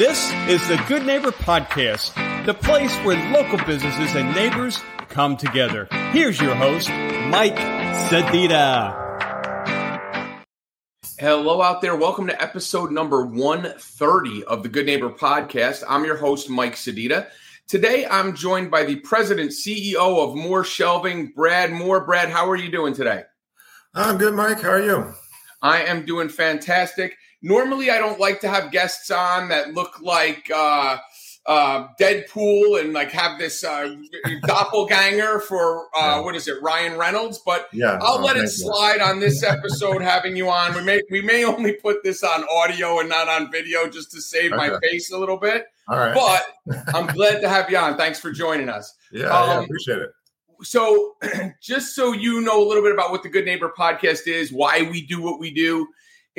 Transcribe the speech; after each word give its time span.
This 0.00 0.32
is 0.48 0.66
the 0.66 0.82
Good 0.88 1.04
Neighbor 1.04 1.30
Podcast, 1.30 2.14
the 2.46 2.54
place 2.54 2.96
where 3.04 3.18
local 3.32 3.58
businesses 3.66 4.16
and 4.16 4.34
neighbors 4.34 4.80
come 5.10 5.36
together. 5.36 5.88
Here's 6.12 6.40
your 6.40 6.54
host, 6.54 6.88
Mike 6.88 7.56
Sedita. 8.08 8.96
Hello 11.18 11.60
out 11.60 11.82
there. 11.82 11.96
Welcome 11.96 12.28
to 12.28 12.42
episode 12.42 12.90
number 12.90 13.26
130 13.26 14.44
of 14.44 14.62
the 14.62 14.70
Good 14.70 14.86
Neighbor 14.86 15.10
Podcast. 15.10 15.84
I'm 15.86 16.06
your 16.06 16.16
host, 16.16 16.48
Mike 16.48 16.76
Sedita. 16.76 17.26
Today, 17.68 18.06
I'm 18.06 18.34
joined 18.34 18.70
by 18.70 18.84
the 18.84 18.96
president, 19.00 19.50
CEO 19.50 20.26
of 20.26 20.34
Moore 20.34 20.64
Shelving, 20.64 21.34
Brad 21.36 21.72
Moore. 21.72 22.06
Brad, 22.06 22.30
how 22.30 22.48
are 22.48 22.56
you 22.56 22.70
doing 22.70 22.94
today? 22.94 23.24
I'm 23.92 24.16
good, 24.16 24.32
Mike. 24.32 24.62
How 24.62 24.70
are 24.70 24.82
you? 24.82 25.12
I 25.60 25.82
am 25.82 26.06
doing 26.06 26.30
fantastic. 26.30 27.18
Normally, 27.42 27.90
I 27.90 27.98
don't 27.98 28.20
like 28.20 28.40
to 28.40 28.48
have 28.48 28.70
guests 28.70 29.10
on 29.10 29.48
that 29.48 29.72
look 29.72 30.00
like 30.00 30.50
uh, 30.54 30.98
uh, 31.46 31.88
Deadpool 31.98 32.80
and 32.80 32.92
like 32.92 33.10
have 33.12 33.38
this 33.38 33.64
uh, 33.64 33.96
doppelganger 34.42 35.40
for 35.40 35.88
uh, 35.96 36.20
what 36.20 36.36
is 36.36 36.48
it, 36.48 36.60
Ryan 36.62 36.98
Reynolds? 36.98 37.40
But 37.44 37.68
yeah, 37.72 37.98
I'll 38.02 38.18
oh, 38.18 38.22
let 38.22 38.36
it 38.36 38.48
slide 38.48 38.96
you. 38.96 39.04
on 39.04 39.20
this 39.20 39.42
episode 39.44 40.02
having 40.02 40.36
you 40.36 40.50
on. 40.50 40.74
We 40.74 40.82
may 40.82 41.00
we 41.10 41.22
may 41.22 41.44
only 41.44 41.72
put 41.72 42.02
this 42.04 42.22
on 42.22 42.44
audio 42.50 43.00
and 43.00 43.08
not 43.08 43.28
on 43.28 43.50
video 43.50 43.88
just 43.88 44.10
to 44.12 44.20
save 44.20 44.52
okay. 44.52 44.70
my 44.70 44.78
face 44.80 45.10
a 45.10 45.18
little 45.18 45.38
bit. 45.38 45.66
All 45.88 45.98
right, 45.98 46.14
but 46.14 46.84
I'm 46.94 47.06
glad 47.06 47.40
to 47.40 47.48
have 47.48 47.70
you 47.70 47.78
on. 47.78 47.96
Thanks 47.96 48.20
for 48.20 48.30
joining 48.30 48.68
us. 48.68 48.94
Yeah, 49.10 49.26
um, 49.26 49.48
yeah 49.48 49.64
appreciate 49.64 49.98
it 49.98 50.10
so 50.62 51.16
just 51.62 51.94
so 51.94 52.12
you 52.12 52.40
know 52.42 52.62
a 52.62 52.66
little 52.66 52.82
bit 52.82 52.92
about 52.92 53.10
what 53.10 53.22
the 53.22 53.28
good 53.28 53.44
neighbor 53.44 53.72
podcast 53.76 54.26
is 54.26 54.52
why 54.52 54.82
we 54.90 55.06
do 55.06 55.22
what 55.22 55.40
we 55.40 55.50
do 55.50 55.88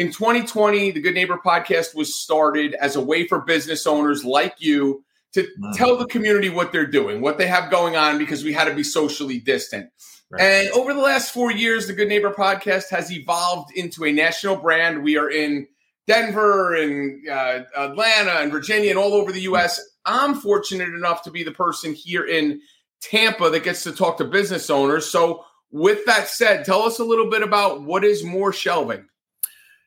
in 0.02 0.08
2020, 0.08 0.90
the 0.90 1.00
Good 1.00 1.14
Neighbor 1.14 1.40
podcast 1.46 1.94
was 1.94 2.16
started 2.16 2.74
as 2.74 2.96
a 2.96 3.02
way 3.02 3.28
for 3.28 3.42
business 3.42 3.86
owners 3.86 4.26
like 4.26 4.56
you 4.58 5.04
to 5.34 5.48
wow. 5.60 5.72
tell 5.76 5.96
the 5.96 6.08
community 6.08 6.50
what 6.50 6.72
they're 6.72 6.88
doing, 6.88 7.22
what 7.22 7.38
they 7.38 7.46
have 7.46 7.70
going 7.70 7.96
on, 7.96 8.18
because 8.18 8.44
we 8.44 8.52
had 8.52 8.66
to 8.66 8.74
be 8.74 8.82
socially 8.82 9.38
distant. 9.38 9.92
Right. 10.32 10.42
And 10.42 10.70
over 10.72 10.96
the 10.96 11.02
last 11.02 11.32
four 11.32 11.52
years, 11.52 11.86
the 11.86 11.94
Good 11.94 12.08
Neighbor 12.08 12.32
podcast 12.32 12.90
has 12.90 13.12
evolved 13.12 13.74
into 13.76 14.04
a 14.04 14.12
national 14.12 14.56
brand. 14.56 15.04
We 15.04 15.18
are 15.18 15.30
in 15.30 15.68
Denver 16.08 16.74
and 16.74 17.30
uh, 17.30 17.60
Atlanta 17.78 18.40
and 18.40 18.52
Virginia 18.52 18.90
and 18.90 18.98
all 18.98 19.14
over 19.14 19.32
the 19.32 19.42
U.S. 19.42 19.80
I'm 20.04 20.34
fortunate 20.34 20.90
enough 20.90 21.22
to 21.26 21.32
be 21.32 21.44
the 21.44 21.52
person 21.52 21.94
here 21.94 22.26
in 22.26 22.60
Tampa 23.02 23.52
that 23.52 23.64
gets 23.64 23.84
to 23.84 23.92
talk 23.92 24.18
to 24.18 24.26
business 24.26 24.72
owners. 24.72 25.06
So, 25.06 25.46
with 25.70 26.04
that 26.08 26.28
said, 26.28 26.66
tell 26.66 26.82
us 26.82 26.98
a 26.98 27.04
little 27.04 27.30
bit 27.30 27.44
about 27.44 27.84
what 27.84 28.04
is 28.04 28.24
Moore 28.24 28.52
Shelving. 28.52 29.06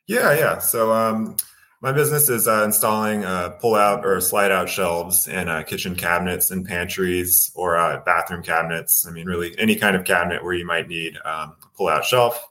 Yeah, 0.06 0.36
yeah. 0.38 0.58
So 0.58 0.92
um, 0.92 1.36
my 1.80 1.92
business 1.92 2.28
is 2.28 2.48
uh, 2.48 2.64
installing 2.64 3.24
uh, 3.24 3.50
pull-out 3.60 4.05
or 4.05 4.20
slide-out 4.20 4.69
shelves 4.69 5.27
in 5.27 5.48
uh, 5.48 5.62
kitchen 5.62 5.94
cabinets 5.94 6.50
and 6.50 6.66
pantries 6.66 7.50
or 7.55 7.77
uh, 7.77 8.02
bathroom 8.05 8.42
cabinets. 8.42 9.06
I 9.06 9.10
mean, 9.10 9.27
really 9.27 9.55
any 9.58 9.77
kind 9.77 9.97
of 9.97 10.05
cabinet 10.05 10.44
where 10.44 10.55
you 10.55 10.66
might 10.66 10.88
need 10.88 11.16
um, 11.25 11.56
a 11.62 11.77
pull-out 11.77 12.05
shelf. 12.05 12.42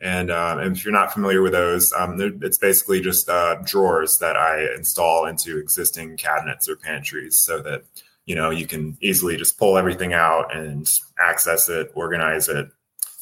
And, 0.00 0.30
um, 0.30 0.58
and, 0.58 0.76
if 0.76 0.84
you're 0.84 0.92
not 0.92 1.12
familiar 1.12 1.42
with 1.42 1.52
those, 1.52 1.92
um, 1.94 2.20
it's 2.42 2.58
basically 2.58 3.00
just 3.00 3.28
uh, 3.28 3.56
drawers 3.64 4.18
that 4.20 4.36
I 4.36 4.74
install 4.76 5.26
into 5.26 5.58
existing 5.58 6.18
cabinets 6.18 6.68
or 6.68 6.76
pantries 6.76 7.38
so 7.38 7.62
that 7.62 7.82
you 8.26 8.34
know 8.34 8.50
you 8.50 8.66
can 8.66 8.98
easily 9.00 9.36
just 9.36 9.58
pull 9.58 9.78
everything 9.78 10.12
out 10.12 10.54
and 10.54 10.86
access 11.18 11.68
it, 11.70 11.90
organize 11.94 12.48
it, 12.48 12.68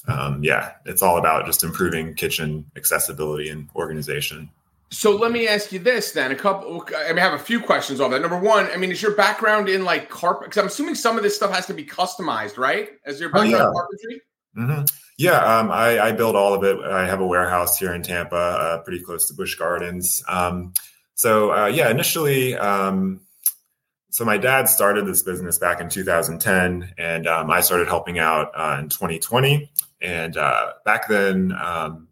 um, 0.07 0.43
yeah, 0.43 0.73
it's 0.85 1.03
all 1.03 1.19
about 1.19 1.47
just 1.47 1.65
improving 1.65 2.15
kitchen 2.15 2.71
accessibility 2.77 3.49
and 3.49 3.69
organization. 3.75 4.51
So 4.91 5.17
let 5.17 5.33
me 5.33 5.49
ask 5.49 5.73
you 5.73 5.79
this 5.79 6.13
then. 6.13 6.31
A 6.31 6.37
couple, 6.37 6.87
I 6.97 7.09
mean, 7.09 7.19
I 7.19 7.23
have 7.23 7.33
a 7.33 7.43
few 7.43 7.59
questions 7.59 8.01
on 8.01 8.11
that. 8.13 8.21
Number 8.21 8.39
one, 8.39 8.67
I 8.71 8.77
mean, 8.77 8.93
is 8.93 9.03
your 9.03 9.17
background 9.17 9.69
in 9.69 9.85
like 9.85 10.09
carpet? 10.09 10.45
Because 10.45 10.59
I'm 10.59 10.67
assuming 10.67 10.95
some 10.95 11.17
of 11.17 11.23
this 11.23 11.35
stuff 11.35 11.53
has 11.53 11.67
to 11.67 11.75
be 11.75 11.85
customized, 11.85 12.59
right? 12.59 12.91
As 13.05 13.19
your 13.19 13.31
background 13.31 13.55
oh, 13.55 13.59
yeah. 13.59 13.73
carpentry? 13.73 14.23
Mm-hmm. 14.57 14.85
Yeah, 15.17 15.59
um, 15.59 15.71
I, 15.71 16.01
I, 16.01 16.13
build 16.13 16.37
all 16.37 16.55
of 16.55 16.65
it. 16.65 16.79
I 16.85 17.07
have 17.07 17.21
a 17.21 17.27
warehouse 17.27 17.79
here 17.79 17.93
in 17.93 18.03
Tampa, 18.03 18.37
uh, 18.37 18.79
pretty 18.83 19.03
close 19.03 19.29
to 19.29 19.35
Busch 19.35 19.57
Gardens. 19.57 20.23
Um, 20.29 20.75
so 21.15 21.53
uh, 21.53 21.67
yeah, 21.67 21.91
initially, 21.91 22.57
um, 22.57 23.21
so 24.11 24.25
my 24.25 24.39
dad 24.39 24.69
started 24.69 25.07
this 25.07 25.23
business 25.23 25.59
back 25.59 25.81
in 25.81 25.89
2010, 25.89 26.95
and 26.99 27.27
um, 27.27 27.51
I 27.51 27.61
started 27.63 27.89
helping 27.89 28.19
out 28.19 28.53
uh, 28.55 28.79
in 28.79 28.89
2020. 28.89 29.71
And 30.05 30.37
uh, 30.37 30.75
back 30.85 31.09
then, 31.09 31.53
um, 31.53 32.09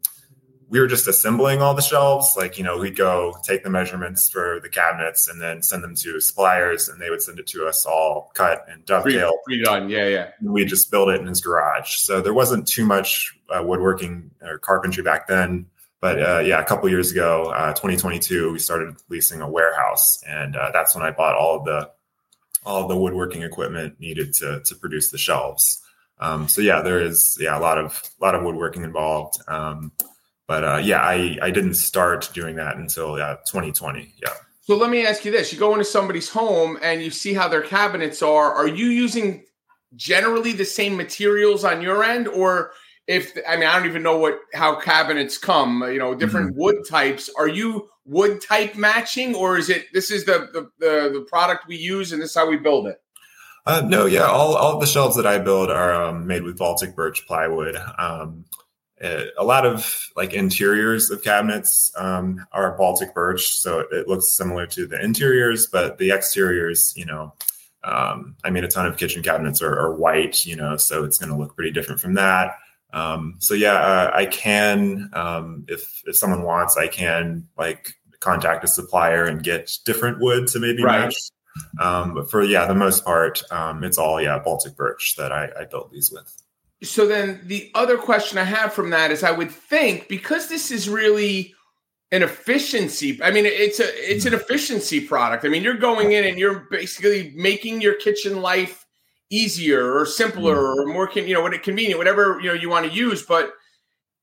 we 0.72 0.80
were 0.80 0.86
just 0.86 1.06
assembling 1.06 1.60
all 1.60 1.74
the 1.74 1.82
shelves. 1.82 2.32
Like, 2.34 2.56
you 2.56 2.64
know, 2.64 2.78
we'd 2.78 2.96
go 2.96 3.34
take 3.46 3.62
the 3.62 3.68
measurements 3.68 4.30
for 4.30 4.58
the 4.62 4.70
cabinets 4.70 5.28
and 5.28 5.38
then 5.38 5.62
send 5.62 5.84
them 5.84 5.94
to 5.96 6.18
suppliers, 6.18 6.88
and 6.88 6.98
they 6.98 7.10
would 7.10 7.20
send 7.20 7.38
it 7.38 7.46
to 7.48 7.66
us 7.66 7.84
all 7.84 8.32
cut 8.34 8.64
and 8.70 8.82
dovetail. 8.86 9.34
Pre 9.44 9.62
done, 9.62 9.90
yeah, 9.90 10.08
yeah. 10.08 10.30
And 10.40 10.50
we 10.50 10.64
just 10.64 10.90
build 10.90 11.10
it 11.10 11.20
in 11.20 11.26
his 11.26 11.42
garage. 11.42 11.96
So 11.98 12.22
there 12.22 12.32
wasn't 12.32 12.66
too 12.66 12.86
much 12.86 13.34
uh, 13.50 13.62
woodworking 13.62 14.30
or 14.40 14.56
carpentry 14.56 15.02
back 15.02 15.28
then. 15.28 15.66
But 16.00 16.22
uh, 16.22 16.38
yeah, 16.38 16.58
a 16.58 16.64
couple 16.64 16.88
years 16.88 17.12
ago, 17.12 17.52
uh, 17.54 17.74
2022, 17.74 18.52
we 18.52 18.58
started 18.58 18.96
leasing 19.10 19.42
a 19.42 19.48
warehouse, 19.48 20.22
and 20.26 20.56
uh, 20.56 20.70
that's 20.72 20.94
when 20.94 21.04
I 21.04 21.10
bought 21.10 21.36
all 21.36 21.58
of 21.58 21.64
the 21.66 21.90
all 22.64 22.82
of 22.82 22.88
the 22.88 22.96
woodworking 22.96 23.42
equipment 23.42 24.00
needed 24.00 24.32
to 24.34 24.62
to 24.64 24.74
produce 24.74 25.10
the 25.10 25.18
shelves. 25.18 25.81
Um, 26.22 26.46
so 26.46 26.60
yeah, 26.60 26.82
there 26.82 27.00
is 27.00 27.36
yeah 27.40 27.58
a 27.58 27.60
lot 27.60 27.78
of 27.78 28.00
a 28.20 28.24
lot 28.24 28.36
of 28.36 28.44
woodworking 28.44 28.84
involved. 28.84 29.38
Um, 29.48 29.90
but 30.46 30.64
uh, 30.64 30.80
yeah, 30.82 31.00
I 31.00 31.36
I 31.42 31.50
didn't 31.50 31.74
start 31.74 32.30
doing 32.32 32.56
that 32.56 32.76
until 32.76 33.18
yeah 33.18 33.36
2020. 33.46 34.14
Yeah. 34.22 34.28
So 34.60 34.76
let 34.76 34.88
me 34.88 35.04
ask 35.04 35.24
you 35.24 35.32
this: 35.32 35.52
You 35.52 35.58
go 35.58 35.72
into 35.72 35.84
somebody's 35.84 36.28
home 36.28 36.78
and 36.80 37.02
you 37.02 37.10
see 37.10 37.34
how 37.34 37.48
their 37.48 37.62
cabinets 37.62 38.22
are. 38.22 38.52
Are 38.52 38.68
you 38.68 38.86
using 38.86 39.44
generally 39.96 40.52
the 40.52 40.64
same 40.64 40.96
materials 40.96 41.64
on 41.64 41.82
your 41.82 42.04
end, 42.04 42.28
or 42.28 42.70
if 43.08 43.36
I 43.48 43.56
mean 43.56 43.66
I 43.66 43.76
don't 43.76 43.88
even 43.88 44.04
know 44.04 44.18
what 44.18 44.38
how 44.54 44.76
cabinets 44.76 45.38
come. 45.38 45.82
You 45.90 45.98
know, 45.98 46.14
different 46.14 46.50
mm-hmm. 46.50 46.60
wood 46.60 46.76
types. 46.88 47.30
Are 47.36 47.48
you 47.48 47.88
wood 48.04 48.40
type 48.40 48.76
matching, 48.76 49.34
or 49.34 49.58
is 49.58 49.68
it 49.68 49.86
this 49.92 50.12
is 50.12 50.24
the, 50.24 50.48
the 50.52 50.70
the 50.78 51.18
the 51.18 51.26
product 51.28 51.66
we 51.66 51.76
use 51.76 52.12
and 52.12 52.22
this 52.22 52.30
is 52.30 52.36
how 52.36 52.48
we 52.48 52.58
build 52.58 52.86
it? 52.86 53.01
Uh, 53.64 53.82
no, 53.86 54.06
yeah, 54.06 54.26
all, 54.26 54.56
all 54.56 54.74
of 54.74 54.80
the 54.80 54.86
shelves 54.86 55.16
that 55.16 55.26
I 55.26 55.38
build 55.38 55.70
are 55.70 55.94
um, 55.94 56.26
made 56.26 56.42
with 56.42 56.58
Baltic 56.58 56.96
birch 56.96 57.26
plywood. 57.26 57.76
Um, 57.98 58.44
a 59.00 59.44
lot 59.44 59.66
of 59.66 60.10
like 60.16 60.32
interiors 60.32 61.10
of 61.10 61.22
cabinets 61.22 61.92
um, 61.96 62.44
are 62.52 62.76
Baltic 62.76 63.14
birch, 63.14 63.48
so 63.48 63.80
it, 63.80 63.88
it, 63.92 64.08
looks 64.08 64.36
similar 64.36 64.66
to 64.68 64.86
the 64.86 65.02
interiors, 65.02 65.66
but 65.66 65.98
the 65.98 66.12
exteriors, 66.12 66.92
you 66.96 67.04
know, 67.04 67.34
um, 67.84 68.36
I 68.44 68.50
mean, 68.50 68.62
a 68.62 68.68
ton 68.68 68.86
of 68.86 68.96
kitchen 68.96 69.22
cabinets 69.22 69.60
are, 69.60 69.76
are 69.76 69.94
white, 69.94 70.44
you 70.44 70.54
know, 70.54 70.76
so 70.76 71.04
it's 71.04 71.18
going 71.18 71.32
to 71.32 71.38
look 71.38 71.56
pretty 71.56 71.72
different 71.72 72.00
from 72.00 72.14
that. 72.14 72.56
Um, 72.92 73.36
so 73.38 73.54
yeah, 73.54 73.74
uh, 73.74 74.10
I 74.14 74.26
can, 74.26 75.10
um, 75.14 75.64
if 75.68 76.02
if 76.06 76.16
someone 76.16 76.42
wants, 76.42 76.76
I 76.76 76.86
can 76.86 77.48
like 77.56 77.94
contact 78.20 78.62
a 78.64 78.68
supplier 78.68 79.24
and 79.24 79.42
get 79.42 79.78
different 79.84 80.20
wood 80.20 80.46
to 80.48 80.60
maybe 80.60 80.84
right. 80.84 81.06
match 81.06 81.16
um, 81.80 82.14
but 82.14 82.30
for 82.30 82.42
yeah, 82.42 82.66
the 82.66 82.74
most 82.74 83.04
part, 83.04 83.42
um, 83.50 83.84
it's 83.84 83.98
all 83.98 84.20
yeah 84.20 84.38
Baltic 84.38 84.76
birch 84.76 85.16
that 85.16 85.32
I, 85.32 85.50
I 85.60 85.64
built 85.64 85.90
these 85.92 86.10
with. 86.10 86.42
So 86.82 87.06
then 87.06 87.40
the 87.44 87.70
other 87.74 87.96
question 87.96 88.38
I 88.38 88.44
have 88.44 88.72
from 88.72 88.90
that 88.90 89.10
is, 89.10 89.22
I 89.22 89.30
would 89.30 89.50
think 89.50 90.08
because 90.08 90.48
this 90.48 90.70
is 90.70 90.88
really 90.88 91.54
an 92.10 92.22
efficiency. 92.22 93.20
I 93.22 93.30
mean, 93.30 93.46
it's 93.46 93.80
a 93.80 93.86
it's 94.12 94.26
an 94.26 94.34
efficiency 94.34 95.00
product. 95.00 95.44
I 95.44 95.48
mean, 95.48 95.62
you're 95.62 95.74
going 95.74 96.12
in 96.12 96.24
and 96.24 96.38
you're 96.38 96.66
basically 96.70 97.32
making 97.34 97.80
your 97.80 97.94
kitchen 97.94 98.42
life 98.42 98.86
easier 99.30 99.96
or 99.96 100.04
simpler 100.04 100.56
mm. 100.56 100.76
or 100.76 100.86
more, 100.86 101.10
you 101.14 101.32
know, 101.32 101.40
what 101.40 101.60
convenient, 101.62 101.98
whatever 101.98 102.38
you 102.40 102.48
know 102.48 102.54
you 102.54 102.68
want 102.68 102.86
to 102.86 102.92
use. 102.92 103.22
But 103.22 103.52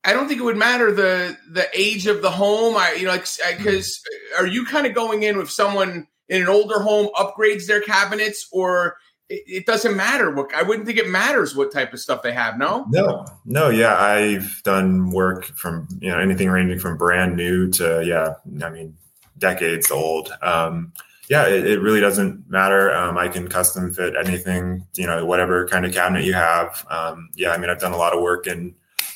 I 0.04 0.14
don't 0.14 0.28
think 0.28 0.40
it 0.40 0.44
would 0.44 0.58
matter 0.58 0.92
the 0.92 1.36
the 1.52 1.68
age 1.74 2.08
of 2.08 2.22
the 2.22 2.32
home. 2.32 2.78
I 2.78 2.94
you 2.94 3.06
know, 3.06 3.18
because 3.18 4.02
like, 4.12 4.42
are 4.42 4.48
you 4.48 4.66
kind 4.66 4.86
of 4.86 4.94
going 4.94 5.24
in 5.24 5.38
with 5.38 5.50
someone? 5.50 6.08
In 6.30 6.42
an 6.42 6.48
older 6.48 6.80
home 6.80 7.10
upgrades 7.16 7.66
their 7.68 7.82
cabinets 7.82 8.48
or 8.52 8.98
it, 9.30 9.44
it 9.48 9.66
doesn't 9.66 9.96
matter 9.96 10.32
what 10.32 10.54
I 10.54 10.64
wouldn't 10.64 10.86
think 10.86 10.98
it 10.98 11.10
matters 11.10 11.56
what 11.56 11.72
type 11.72 11.94
of 11.94 12.00
stuff 12.00 12.22
they 12.22 12.32
have. 12.34 12.58
No, 12.58 12.86
no, 12.90 13.26
no. 13.46 13.70
Yeah, 13.70 13.96
I've 13.96 14.62
done 14.64 15.12
work 15.12 15.46
from 15.46 15.88
you 16.00 16.10
know 16.10 16.20
anything 16.20 16.50
ranging 16.50 16.80
from 16.80 16.98
brand 16.98 17.36
new 17.36 17.70
to 17.72 18.04
yeah, 18.06 18.36
I 18.66 18.70
mean 18.70 18.96
decades 19.38 19.92
old. 19.92 20.32
Um, 20.42 20.94
yeah, 21.30 21.48
it, 21.48 21.66
it, 21.66 21.80
really 21.80 22.00
doesn't 22.00 22.50
matter. 22.50 22.94
Um, 22.94 23.18
I 23.18 23.28
can 23.28 23.48
custom 23.48 23.94
fit 23.94 24.16
anything, 24.16 24.86
you 24.96 25.06
know, 25.06 25.26
whatever 25.26 25.68
kind 25.68 25.86
of 25.86 25.94
cabinet 25.94 26.24
you 26.24 26.34
have. 26.34 26.84
Um, 26.90 27.30
yeah, 27.36 27.52
I 27.52 27.58
mean, 27.58 27.70
I've 27.70 27.80
done 27.80 27.92
a 27.92 27.98
lot 27.98 28.16
of 28.16 28.22
work 28.24 28.48
in, 28.48 28.74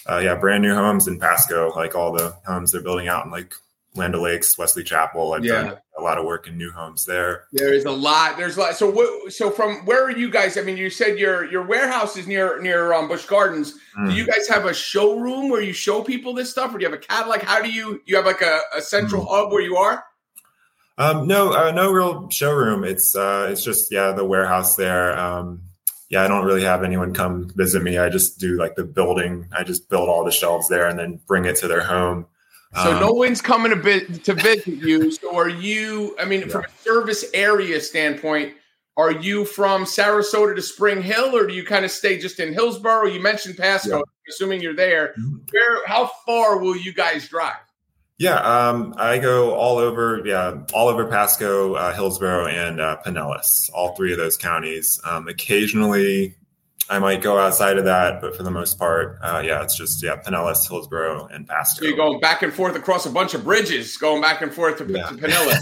uh, 0.08 0.20
yeah, 0.20 0.36
brand 0.36 0.62
new 0.62 0.76
homes 0.76 1.08
in 1.08 1.20
Pasco, 1.20 1.74
like 1.76 1.96
all 1.96 2.12
the 2.12 2.36
homes 2.46 2.72
they're 2.72 2.84
building 2.84 3.08
out 3.08 3.26
in 3.26 3.32
like 3.32 3.56
Land 3.96 4.16
O'Lakes, 4.16 4.58
Wesley 4.58 4.84
Chapel. 4.84 5.34
I've 5.34 5.46
yeah. 5.46 5.64
done 5.64 5.78
a 5.98 6.02
lot 6.02 6.18
of 6.18 6.26
work 6.26 6.48
in 6.48 6.58
new 6.58 6.72
homes 6.72 7.06
there. 7.06 7.46
There 7.52 7.74
is 7.74 7.86
a 7.86 7.92
lot. 7.92 8.38
There's 8.38 8.58
a 8.58 8.62
lot. 8.62 8.76
So 8.76 8.90
what? 8.90 9.32
So 9.32 9.52
from 9.52 9.86
where 9.86 10.04
are 10.04 10.12
you 10.12 10.30
guys? 10.30 10.58
I 10.58 10.62
mean, 10.62 10.78
you 10.78 10.90
said 10.90 11.20
your 11.20 11.50
your 11.52 11.64
warehouse 11.64 12.18
is 12.18 12.28
near 12.28 12.62
near 12.62 12.94
um, 12.94 13.08
Busch 13.08 13.26
Gardens. 13.26 13.76
Mm. 14.00 14.10
Do 14.10 14.16
you 14.16 14.26
guys 14.26 14.48
have 14.48 14.66
a 14.66 14.74
showroom 14.74 15.50
where 15.50 15.62
you 15.62 15.74
show 15.74 16.04
people 16.04 16.34
this 16.34 16.50
stuff, 16.50 16.74
or 16.74 16.78
do 16.78 16.86
you 16.86 16.92
have 16.92 17.00
a 17.00 17.02
catalog? 17.02 17.42
How 17.42 17.62
do 17.62 17.72
you 17.72 18.02
you 18.06 18.16
have 18.16 18.26
like 18.26 18.42
a, 18.42 18.62
a 18.76 18.82
central 18.82 19.24
mm. 19.24 19.30
hub 19.30 19.52
where 19.52 19.62
you 19.62 19.78
are? 19.78 20.04
Um, 20.98 21.28
no, 21.28 21.54
uh, 21.54 21.72
no 21.72 21.92
real 21.92 22.30
showroom. 22.30 22.84
It's 22.84 23.16
uh, 23.16 23.48
it's 23.52 23.64
just 23.64 23.92
yeah, 23.92 24.12
the 24.12 24.26
warehouse 24.26 24.76
there. 24.76 25.18
Um, 25.18 25.62
yeah, 26.10 26.24
I 26.24 26.28
don't 26.28 26.46
really 26.46 26.64
have 26.64 26.84
anyone 26.84 27.14
come 27.14 27.50
visit 27.56 27.82
me. 27.82 27.98
I 27.98 28.10
just 28.10 28.40
do 28.40 28.56
like 28.58 28.76
the 28.76 28.84
building. 28.84 29.48
I 29.52 29.64
just 29.64 29.90
build 29.90 30.10
all 30.10 30.24
the 30.24 30.32
shelves 30.32 30.68
there 30.70 30.88
and 30.88 31.00
then 31.00 31.20
bring 31.26 31.46
it 31.46 31.56
to 31.58 31.68
their 31.68 31.84
home. 31.84 32.28
So 32.76 32.94
um, 32.94 33.00
no 33.00 33.12
one's 33.12 33.42
coming 33.42 33.72
to, 33.72 33.76
bit, 33.76 34.24
to 34.26 34.34
visit 34.34 34.68
you. 34.68 35.12
So 35.12 35.36
are 35.36 35.50
you? 35.50 36.16
I 36.20 36.26
mean, 36.26 36.42
yeah. 36.42 36.48
from 36.48 36.66
a 36.66 36.70
service 36.82 37.26
area 37.34 37.80
standpoint, 37.80 38.54
are 38.98 39.12
you 39.12 39.46
from 39.46 39.86
Sarasota 39.86 40.56
to 40.56 40.62
Spring 40.62 41.02
Hill, 41.02 41.36
or 41.36 41.48
do 41.48 41.54
you 41.54 41.66
kind 41.66 41.86
of 41.86 41.92
stay 41.92 42.20
just 42.20 42.40
in 42.40 42.54
Hillsborough? 42.54 43.08
You 43.08 43.22
mentioned 43.22 43.58
Pasco. 43.58 43.98
Yeah. 43.98 44.04
Assuming 44.30 44.62
you're 44.62 44.76
there, 44.76 45.10
mm-hmm. 45.20 45.36
where? 45.52 45.86
How 45.86 46.10
far 46.26 46.58
will 46.58 46.78
you 46.78 46.94
guys 46.94 47.28
drive? 47.28 47.58
Yeah, 48.18 48.36
um, 48.36 48.94
I 48.98 49.18
go 49.18 49.54
all 49.54 49.78
over. 49.78 50.22
Yeah, 50.24 50.64
all 50.74 50.88
over 50.88 51.06
Pasco, 51.08 51.74
uh, 51.74 51.94
Hillsborough, 51.94 52.48
and 52.48 52.80
uh, 52.80 52.98
Pinellas. 53.06 53.70
All 53.74 53.96
three 53.96 54.14
of 54.14 54.18
those 54.18 54.38
counties. 54.38 55.00
Um, 55.04 55.28
occasionally, 55.28 56.38
I 56.90 57.00
might 57.00 57.22
go 57.22 57.40
outside 57.40 57.78
of 57.78 57.86
that, 57.86 58.20
but 58.20 58.36
for 58.36 58.44
the 58.44 58.52
most 58.52 58.78
part, 58.78 59.18
uh, 59.22 59.42
yeah, 59.44 59.64
it's 59.64 59.76
just 59.76 60.04
yeah, 60.04 60.18
Pinellas, 60.18 60.68
Hillsborough, 60.68 61.28
and 61.28 61.48
Pasco. 61.48 61.80
So 61.82 61.88
you're 61.88 61.96
going 61.96 62.20
back 62.20 62.44
and 62.44 62.54
forth 62.54 62.76
across 62.76 63.06
a 63.06 63.10
bunch 63.10 63.34
of 63.34 63.44
bridges, 63.44 63.96
going 63.96 64.22
back 64.22 64.42
and 64.42 64.54
forth 64.54 64.80
to, 64.80 64.86
yeah. 64.86 65.08
to 65.08 65.16
Pinellas. 65.16 65.62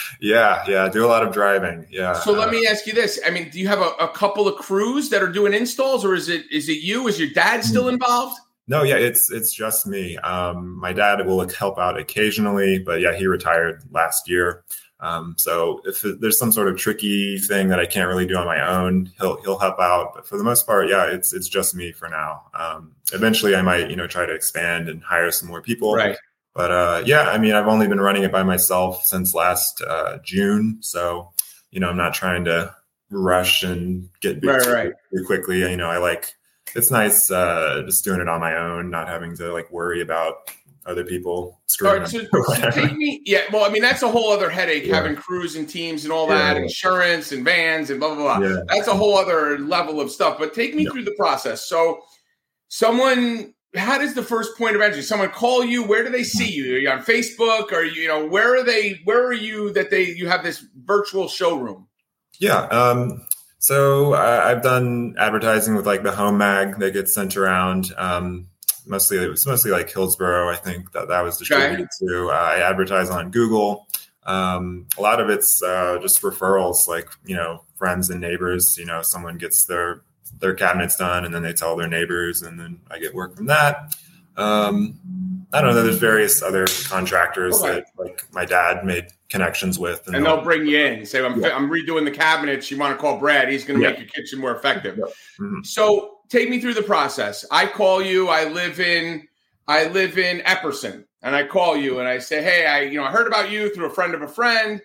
yeah, 0.20 0.64
yeah, 0.66 0.88
do 0.88 1.04
a 1.04 1.08
lot 1.08 1.24
of 1.24 1.32
driving. 1.32 1.86
Yeah. 1.88 2.14
So 2.14 2.32
let 2.32 2.48
uh, 2.48 2.52
me 2.52 2.66
ask 2.66 2.86
you 2.86 2.92
this: 2.92 3.20
I 3.24 3.30
mean, 3.30 3.48
do 3.50 3.60
you 3.60 3.68
have 3.68 3.80
a, 3.80 3.90
a, 4.00 4.08
couple 4.08 4.48
of 4.48 4.56
crews 4.56 5.08
that 5.10 5.22
are 5.22 5.30
doing 5.30 5.54
installs, 5.54 6.04
or 6.04 6.14
is 6.14 6.28
it 6.28 6.44
is 6.50 6.68
it 6.68 6.82
you? 6.82 7.06
Is 7.06 7.18
your 7.18 7.30
dad 7.30 7.64
still 7.64 7.84
hmm. 7.84 7.94
involved? 7.94 8.38
No, 8.66 8.82
yeah, 8.82 8.96
it's 8.96 9.30
it's 9.30 9.52
just 9.52 9.86
me. 9.86 10.16
Um, 10.18 10.78
my 10.78 10.92
dad 10.92 11.24
will 11.26 11.48
help 11.48 11.78
out 11.78 11.98
occasionally, 11.98 12.78
but 12.78 13.00
yeah, 13.00 13.16
he 13.16 13.26
retired 13.26 13.82
last 13.92 14.28
year. 14.28 14.64
Um, 15.00 15.34
so 15.38 15.80
if 15.84 16.02
there's 16.02 16.38
some 16.38 16.52
sort 16.52 16.68
of 16.68 16.76
tricky 16.76 17.38
thing 17.38 17.68
that 17.68 17.80
I 17.80 17.86
can't 17.86 18.08
really 18.08 18.26
do 18.26 18.36
on 18.36 18.46
my 18.46 18.60
own, 18.66 19.10
he'll 19.18 19.40
he'll 19.42 19.58
help 19.58 19.80
out. 19.80 20.12
But 20.14 20.26
for 20.26 20.36
the 20.36 20.44
most 20.44 20.66
part, 20.66 20.88
yeah, 20.88 21.06
it's 21.06 21.32
it's 21.32 21.48
just 21.48 21.74
me 21.74 21.92
for 21.92 22.08
now. 22.08 22.42
Um, 22.54 22.92
eventually, 23.12 23.56
I 23.56 23.62
might 23.62 23.90
you 23.90 23.96
know 23.96 24.06
try 24.06 24.26
to 24.26 24.34
expand 24.34 24.88
and 24.88 25.02
hire 25.02 25.30
some 25.30 25.48
more 25.48 25.62
people. 25.62 25.94
Right. 25.94 26.16
But 26.54 26.70
uh, 26.70 27.02
yeah, 27.06 27.30
I 27.30 27.38
mean, 27.38 27.54
I've 27.54 27.68
only 27.68 27.88
been 27.88 28.00
running 28.00 28.24
it 28.24 28.32
by 28.32 28.42
myself 28.42 29.04
since 29.04 29.34
last 29.34 29.82
uh, 29.82 30.18
June, 30.24 30.78
so 30.80 31.32
you 31.70 31.80
know, 31.80 31.88
I'm 31.88 31.96
not 31.96 32.12
trying 32.12 32.44
to 32.44 32.74
rush 33.10 33.62
and 33.62 34.08
get 34.20 34.40
big 34.40 34.50
right, 34.50 34.66
right. 34.66 34.92
too 35.14 35.24
quickly. 35.24 35.60
You 35.60 35.76
know, 35.76 35.88
I 35.88 35.98
like 35.98 36.34
it's 36.74 36.90
nice 36.90 37.30
uh, 37.30 37.82
just 37.86 38.04
doing 38.04 38.20
it 38.20 38.28
on 38.28 38.40
my 38.40 38.56
own, 38.56 38.90
not 38.90 39.08
having 39.08 39.36
to 39.36 39.52
like 39.52 39.70
worry 39.70 40.00
about 40.00 40.50
other 40.90 41.04
people 41.04 41.60
screwing. 41.66 42.04
So, 42.06 42.26
so 42.30 42.70
take 42.70 42.96
me, 42.96 43.22
yeah. 43.24 43.42
Well, 43.52 43.64
I 43.64 43.68
mean, 43.68 43.82
that's 43.82 44.02
a 44.02 44.08
whole 44.08 44.30
other 44.32 44.50
headache 44.50 44.84
yeah. 44.84 44.96
having 44.96 45.16
crews 45.16 45.56
and 45.56 45.68
teams 45.68 46.04
and 46.04 46.12
all 46.12 46.26
that, 46.26 46.56
yeah. 46.56 46.62
insurance 46.62 47.32
and 47.32 47.44
vans 47.44 47.90
and 47.90 48.00
blah 48.00 48.14
blah 48.14 48.38
blah. 48.38 48.48
Yeah. 48.48 48.60
That's 48.68 48.88
a 48.88 48.94
whole 48.94 49.16
other 49.16 49.58
level 49.58 50.00
of 50.00 50.10
stuff. 50.10 50.38
But 50.38 50.52
take 50.52 50.74
me 50.74 50.84
through 50.86 51.04
the 51.04 51.14
process. 51.16 51.66
So, 51.66 52.02
someone, 52.68 53.54
how 53.74 53.98
does 53.98 54.14
the 54.14 54.22
first 54.22 54.58
point 54.58 54.76
of 54.76 54.82
entry? 54.82 55.02
Someone 55.02 55.30
call 55.30 55.64
you. 55.64 55.82
Where 55.82 56.02
do 56.02 56.10
they 56.10 56.24
see 56.24 56.50
you? 56.50 56.74
Are 56.74 56.78
you 56.78 56.90
on 56.90 57.02
Facebook? 57.02 57.72
Or 57.72 57.82
you, 57.82 58.02
you 58.02 58.08
know, 58.08 58.26
where 58.26 58.56
are 58.56 58.64
they? 58.64 59.00
Where 59.04 59.24
are 59.24 59.32
you 59.32 59.72
that 59.72 59.90
they 59.90 60.04
you 60.04 60.28
have 60.28 60.42
this 60.42 60.64
virtual 60.84 61.28
showroom? 61.28 61.86
Yeah. 62.38 62.62
Um, 62.66 63.26
so 63.58 64.14
uh, 64.14 64.42
I've 64.44 64.62
done 64.62 65.14
advertising 65.18 65.74
with 65.76 65.86
like 65.86 66.02
the 66.02 66.12
home 66.12 66.38
mag 66.38 66.78
that 66.78 66.92
gets 66.92 67.14
sent 67.14 67.36
around. 67.36 67.92
Um, 67.96 68.49
mostly 68.90 69.18
it 69.18 69.28
was 69.28 69.46
mostly 69.46 69.70
like 69.70 69.90
Hillsborough, 69.90 70.50
I 70.50 70.56
think 70.56 70.92
that 70.92 71.08
that 71.08 71.22
was 71.22 71.38
distributed 71.38 71.88
to. 72.00 72.28
Uh, 72.28 72.34
I 72.34 72.58
advertise 72.58 73.08
on 73.08 73.30
Google. 73.30 73.86
Um, 74.24 74.86
a 74.98 75.00
lot 75.00 75.20
of 75.20 75.30
it's 75.30 75.62
uh, 75.62 75.98
just 76.02 76.20
referrals, 76.20 76.86
like 76.86 77.08
you 77.24 77.36
know, 77.36 77.64
friends 77.78 78.10
and 78.10 78.20
neighbors. 78.20 78.76
You 78.76 78.84
know, 78.84 79.00
someone 79.02 79.38
gets 79.38 79.64
their 79.64 80.02
their 80.40 80.54
cabinets 80.54 80.96
done, 80.96 81.24
and 81.24 81.34
then 81.34 81.42
they 81.42 81.52
tell 81.52 81.76
their 81.76 81.88
neighbors, 81.88 82.42
and 82.42 82.58
then 82.58 82.80
I 82.90 82.98
get 82.98 83.14
work 83.14 83.36
from 83.36 83.46
that. 83.46 83.94
Um, 84.36 84.98
I 85.52 85.60
don't 85.60 85.74
know. 85.74 85.82
There's 85.82 85.98
various 85.98 86.42
other 86.42 86.66
contractors 86.88 87.60
that 87.60 87.86
like 87.96 88.22
my 88.32 88.44
dad 88.44 88.84
made 88.84 89.06
connections 89.28 89.78
with, 89.78 90.06
and, 90.06 90.16
and 90.16 90.26
they'll, 90.26 90.36
they'll, 90.36 90.44
bring 90.44 90.66
you 90.66 90.78
in. 90.78 91.06
Say, 91.06 91.24
I'm, 91.24 91.40
yeah. 91.40 91.56
I'm 91.56 91.70
redoing 91.70 92.04
the 92.04 92.10
cabinets. 92.10 92.70
You 92.70 92.78
want 92.78 92.96
to 92.96 93.00
call 93.00 93.18
Brad? 93.18 93.48
He's 93.48 93.64
going 93.64 93.78
to 93.80 93.84
yeah. 93.84 93.90
make 93.90 94.00
your 94.00 94.08
kitchen 94.08 94.40
more 94.40 94.54
effective. 94.54 94.98
Yeah. 94.98 95.04
Mm-hmm. 95.40 95.62
So 95.62 96.09
take 96.30 96.48
me 96.48 96.60
through 96.60 96.74
the 96.74 96.82
process. 96.82 97.44
I 97.50 97.66
call 97.66 98.00
you. 98.00 98.28
I 98.28 98.44
live 98.44 98.80
in 98.80 99.26
I 99.68 99.88
live 99.88 100.18
in 100.18 100.40
Epperson, 100.40 101.04
and 101.22 101.36
I 101.36 101.46
call 101.46 101.76
you 101.76 101.98
and 101.98 102.08
I 102.08 102.18
say, 102.18 102.42
hey, 102.42 102.66
I 102.66 102.82
you 102.82 102.98
know 102.98 103.04
I 103.04 103.10
heard 103.10 103.26
about 103.26 103.50
you 103.50 103.74
through 103.74 103.86
a 103.86 103.94
friend 103.94 104.14
of 104.14 104.22
a 104.22 104.28
friend. 104.28 104.80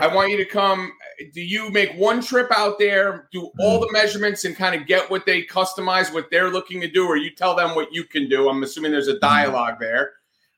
I 0.00 0.06
want 0.06 0.30
you 0.30 0.36
to 0.36 0.44
come. 0.44 0.92
Do 1.34 1.40
you 1.40 1.68
make 1.70 1.92
one 1.94 2.22
trip 2.22 2.48
out 2.56 2.78
there, 2.78 3.28
do 3.32 3.50
all 3.58 3.80
the 3.80 3.90
measurements, 3.90 4.44
and 4.44 4.54
kind 4.54 4.80
of 4.80 4.86
get 4.86 5.10
what 5.10 5.26
they 5.26 5.42
customize, 5.42 6.14
what 6.14 6.30
they're 6.30 6.48
looking 6.48 6.80
to 6.80 6.88
do, 6.88 7.08
or 7.08 7.16
you 7.16 7.30
tell 7.30 7.56
them 7.56 7.74
what 7.74 7.92
you 7.92 8.04
can 8.04 8.28
do? 8.28 8.48
I'm 8.48 8.62
assuming 8.62 8.92
there's 8.92 9.08
a 9.08 9.14
mm-hmm. 9.14 9.26
dialogue 9.26 9.80
there 9.80 10.12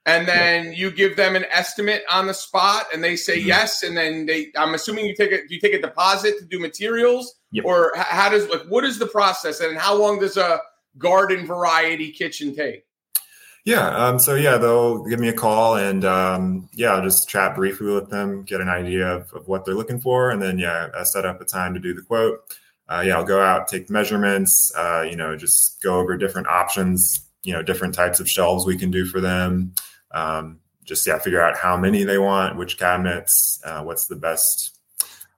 and 0.07 0.27
then 0.27 0.67
yeah. 0.67 0.73
you 0.73 0.91
give 0.91 1.17
them 1.17 1.37
an 1.37 1.45
estimate 1.51 2.03
on 2.11 2.27
the 2.27 2.35
spot 2.35 2.87
and 2.93 3.03
they 3.03 3.17
say 3.17 3.39
mm-hmm. 3.39 3.49
yes 3.49 3.83
and 3.83 3.97
then 3.97 4.27
they 4.27 4.51
i'm 4.57 4.75
assuming 4.75 5.07
you 5.07 5.15
take 5.15 5.33
a 5.33 5.47
do 5.47 5.55
you 5.55 5.61
take 5.61 5.75
a 5.75 5.81
deposit 5.81 6.39
to 6.39 6.45
do 6.45 6.59
materials 6.59 7.35
yep. 7.51 7.65
or 7.65 7.93
how 7.97 8.29
does 8.29 8.49
like 8.49 8.63
what 8.69 8.85
is 8.85 8.99
the 8.99 9.07
process 9.07 9.61
and 9.61 9.79
how 9.79 9.95
long 9.95 10.19
does 10.19 10.37
a 10.37 10.61
garden 10.99 11.47
variety 11.47 12.11
kitchen 12.11 12.55
take 12.55 12.85
yeah 13.65 13.89
um, 13.97 14.19
so 14.19 14.35
yeah 14.35 14.57
they'll 14.57 15.05
give 15.05 15.21
me 15.21 15.29
a 15.29 15.33
call 15.33 15.77
and 15.77 16.05
um, 16.05 16.69
yeah 16.73 16.93
i'll 16.93 17.03
just 17.03 17.29
chat 17.29 17.55
briefly 17.55 17.93
with 17.93 18.11
them 18.11 18.43
get 18.43 18.61
an 18.61 18.69
idea 18.69 19.07
of, 19.07 19.33
of, 19.33 19.49
what 19.49 19.65
they're 19.65 19.75
looking 19.75 20.01
for 20.01 20.31
and 20.31 20.43
then 20.43 20.59
yeah 20.59 20.89
i 20.97 21.03
set 21.03 21.25
up 21.25 21.41
a 21.41 21.45
time 21.45 21.75
to 21.75 21.81
do 21.81 21.95
the 21.95 22.03
quote 22.03 22.41
uh, 22.89 23.03
yeah 23.07 23.17
i'll 23.17 23.25
go 23.25 23.41
out 23.41 23.69
take 23.69 23.89
measurements 23.89 24.73
uh, 24.77 25.03
you 25.09 25.17
know 25.17 25.37
just 25.37 25.81
go 25.83 25.99
over 25.99 26.17
different 26.17 26.49
options 26.49 27.25
you 27.45 27.53
know 27.53 27.63
different 27.63 27.95
types 27.95 28.21
of 28.21 28.29
shelves 28.29 28.67
we 28.67 28.77
can 28.77 28.91
do 28.91 29.07
for 29.07 29.21
them 29.21 29.73
um, 30.13 30.61
just 30.85 31.07
yeah, 31.07 31.19
figure 31.19 31.43
out 31.43 31.57
how 31.57 31.77
many 31.77 32.05
they 32.05 32.19
want, 32.19 32.57
which 32.57 32.79
cabinets, 32.79 33.61
uh, 33.65 33.83
what's 33.83 34.07
the 34.07 34.17
best 34.17 34.79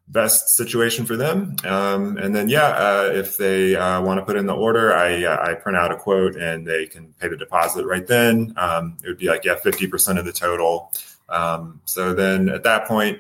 best 0.07 0.55
situation 0.55 1.07
for 1.07 1.17
them, 1.17 1.57
um, 1.65 2.19
and 2.19 2.35
then 2.35 2.49
yeah, 2.49 2.69
uh, 2.69 3.11
if 3.15 3.37
they 3.37 3.75
uh, 3.75 4.03
want 4.03 4.19
to 4.19 4.25
put 4.25 4.37
in 4.37 4.47
the 4.47 4.55
order, 4.55 4.95
I 4.95 5.25
uh, 5.25 5.51
I 5.51 5.55
print 5.55 5.77
out 5.77 5.93
a 5.93 5.97
quote 5.97 6.37
and 6.37 6.67
they 6.67 6.87
can 6.87 7.15
pay 7.21 7.29
the 7.29 7.37
deposit 7.37 7.87
right 7.87 8.07
then. 8.07 8.53
Um, 8.57 8.99
it 9.03 9.09
would 9.09 9.19
be 9.19 9.29
like 9.29 9.45
yeah, 9.45 9.57
fifty 9.57 9.87
percent 9.87 10.19
of 10.19 10.25
the 10.25 10.33
total. 10.33 10.93
Um, 11.29 11.81
so 11.85 12.15
then 12.15 12.49
at 12.49 12.63
that 12.65 12.87
point, 12.87 13.19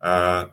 uh, 0.00 0.46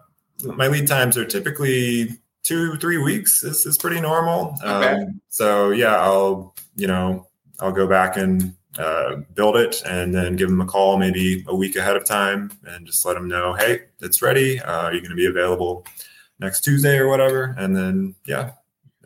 my 0.43 0.67
lead 0.67 0.87
times 0.87 1.17
are 1.17 1.25
typically 1.25 2.09
two 2.43 2.77
three 2.77 2.97
weeks. 2.97 3.41
This 3.41 3.65
is 3.65 3.77
pretty 3.77 4.01
normal. 4.01 4.55
Okay. 4.63 4.93
Um, 4.93 5.21
so 5.29 5.71
yeah, 5.71 5.97
I'll 5.97 6.55
you 6.75 6.87
know 6.87 7.27
I'll 7.59 7.71
go 7.71 7.87
back 7.87 8.17
and 8.17 8.55
uh, 8.77 9.17
build 9.33 9.57
it 9.57 9.81
and 9.85 10.13
then 10.13 10.35
give 10.35 10.49
them 10.49 10.61
a 10.61 10.65
call 10.65 10.97
maybe 10.97 11.43
a 11.47 11.55
week 11.55 11.75
ahead 11.75 11.95
of 11.95 12.05
time 12.05 12.51
and 12.65 12.85
just 12.85 13.05
let 13.05 13.13
them 13.13 13.27
know, 13.27 13.53
hey, 13.53 13.81
it's 13.99 14.21
ready. 14.21 14.59
Uh, 14.59 14.83
are 14.83 14.93
you 14.93 14.99
going 14.99 15.09
to 15.09 15.15
be 15.15 15.25
available 15.25 15.85
next 16.39 16.61
Tuesday 16.61 16.97
or 16.97 17.07
whatever? 17.07 17.55
And 17.57 17.75
then, 17.75 18.15
yeah. 18.25 18.51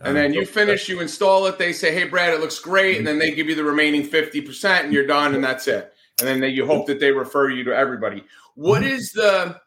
And 0.01 0.15
then 0.15 0.33
you 0.33 0.45
finish, 0.45 0.89
you 0.89 0.99
install 0.99 1.45
it. 1.45 1.59
They 1.59 1.73
say, 1.73 1.93
hey, 1.93 2.05
Brad, 2.05 2.33
it 2.33 2.39
looks 2.39 2.59
great. 2.59 2.97
And 2.97 3.05
then 3.05 3.19
they 3.19 3.31
give 3.31 3.47
you 3.47 3.55
the 3.55 3.63
remaining 3.63 4.03
50% 4.03 4.83
and 4.83 4.93
you're 4.93 5.05
done 5.05 5.35
and 5.35 5.43
that's 5.43 5.67
it. 5.67 5.93
And 6.19 6.27
then 6.27 6.39
they, 6.39 6.49
you 6.49 6.65
hope 6.65 6.87
that 6.87 6.99
they 6.99 7.11
refer 7.11 7.49
you 7.49 7.63
to 7.65 7.75
everybody. 7.75 8.23
What 8.55 8.81
mm-hmm. 8.81 8.93
is 8.93 9.11
the 9.11 9.59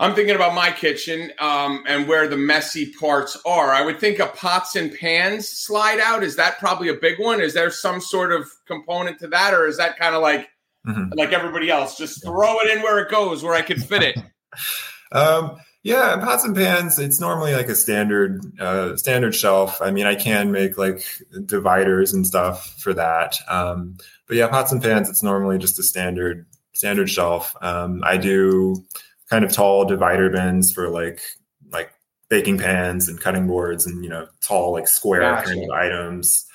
I'm 0.00 0.14
thinking 0.14 0.34
about 0.34 0.54
my 0.54 0.72
kitchen 0.72 1.30
um, 1.40 1.84
and 1.86 2.08
where 2.08 2.26
the 2.26 2.36
messy 2.38 2.90
parts 2.94 3.36
are. 3.44 3.70
I 3.70 3.84
would 3.84 4.00
think 4.00 4.18
a 4.18 4.28
pots 4.28 4.74
and 4.74 4.96
pans 4.98 5.46
slide 5.46 6.00
out. 6.00 6.22
Is 6.22 6.36
that 6.36 6.58
probably 6.58 6.88
a 6.88 6.94
big 6.94 7.20
one? 7.20 7.42
Is 7.42 7.52
there 7.52 7.70
some 7.70 8.00
sort 8.00 8.32
of 8.32 8.50
component 8.66 9.18
to 9.18 9.28
that, 9.28 9.52
or 9.52 9.66
is 9.66 9.76
that 9.76 9.98
kind 9.98 10.14
of 10.14 10.22
like 10.22 10.48
mm-hmm. 10.88 11.12
like 11.18 11.34
everybody 11.34 11.70
else? 11.70 11.98
Just 11.98 12.24
throw 12.24 12.60
it 12.60 12.74
in 12.74 12.82
where 12.82 12.98
it 12.98 13.10
goes, 13.10 13.42
where 13.42 13.54
I 13.54 13.60
can 13.60 13.78
fit 13.78 14.02
it. 14.02 14.18
um, 15.12 15.58
yeah, 15.82 16.16
pots 16.16 16.44
and 16.44 16.56
pans. 16.56 16.98
It's 16.98 17.20
normally 17.20 17.52
like 17.52 17.68
a 17.68 17.74
standard 17.74 18.40
uh, 18.58 18.96
standard 18.96 19.34
shelf. 19.34 19.82
I 19.82 19.90
mean, 19.90 20.06
I 20.06 20.14
can 20.14 20.50
make 20.50 20.78
like 20.78 21.04
dividers 21.44 22.14
and 22.14 22.26
stuff 22.26 22.74
for 22.78 22.94
that. 22.94 23.36
Um, 23.48 23.98
but 24.26 24.38
yeah, 24.38 24.48
pots 24.48 24.72
and 24.72 24.82
pans. 24.82 25.10
It's 25.10 25.22
normally 25.22 25.58
just 25.58 25.78
a 25.78 25.82
standard 25.82 26.46
standard 26.72 27.10
shelf. 27.10 27.54
Um, 27.60 28.02
I 28.02 28.16
do 28.16 28.82
kind 29.30 29.44
of 29.44 29.52
tall 29.52 29.84
divider 29.84 30.28
bins 30.28 30.72
for 30.72 30.88
like 30.88 31.22
like 31.70 31.90
baking 32.28 32.58
pans 32.58 33.08
and 33.08 33.20
cutting 33.20 33.46
boards 33.46 33.86
and 33.86 34.02
you 34.04 34.10
know 34.10 34.26
tall 34.40 34.72
like 34.72 34.88
square 34.88 35.20
gotcha. 35.20 35.48
kind 35.48 35.64
of 35.64 35.70
items. 35.70 36.46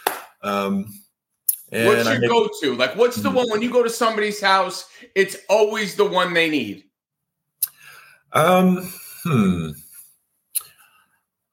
Um, 0.43 0.85
what's 1.69 2.05
your 2.07 2.19
make, 2.19 2.29
go-to? 2.29 2.75
Like, 2.75 2.95
what's 2.95 3.17
the 3.17 3.29
mm-hmm. 3.29 3.37
one 3.37 3.49
when 3.49 3.61
you 3.61 3.71
go 3.71 3.83
to 3.83 3.89
somebody's 3.89 4.39
house? 4.39 4.87
It's 5.15 5.37
always 5.49 5.95
the 5.95 6.05
one 6.05 6.33
they 6.33 6.49
need. 6.49 6.83
Um. 8.33 8.91
Hmm. 9.23 9.69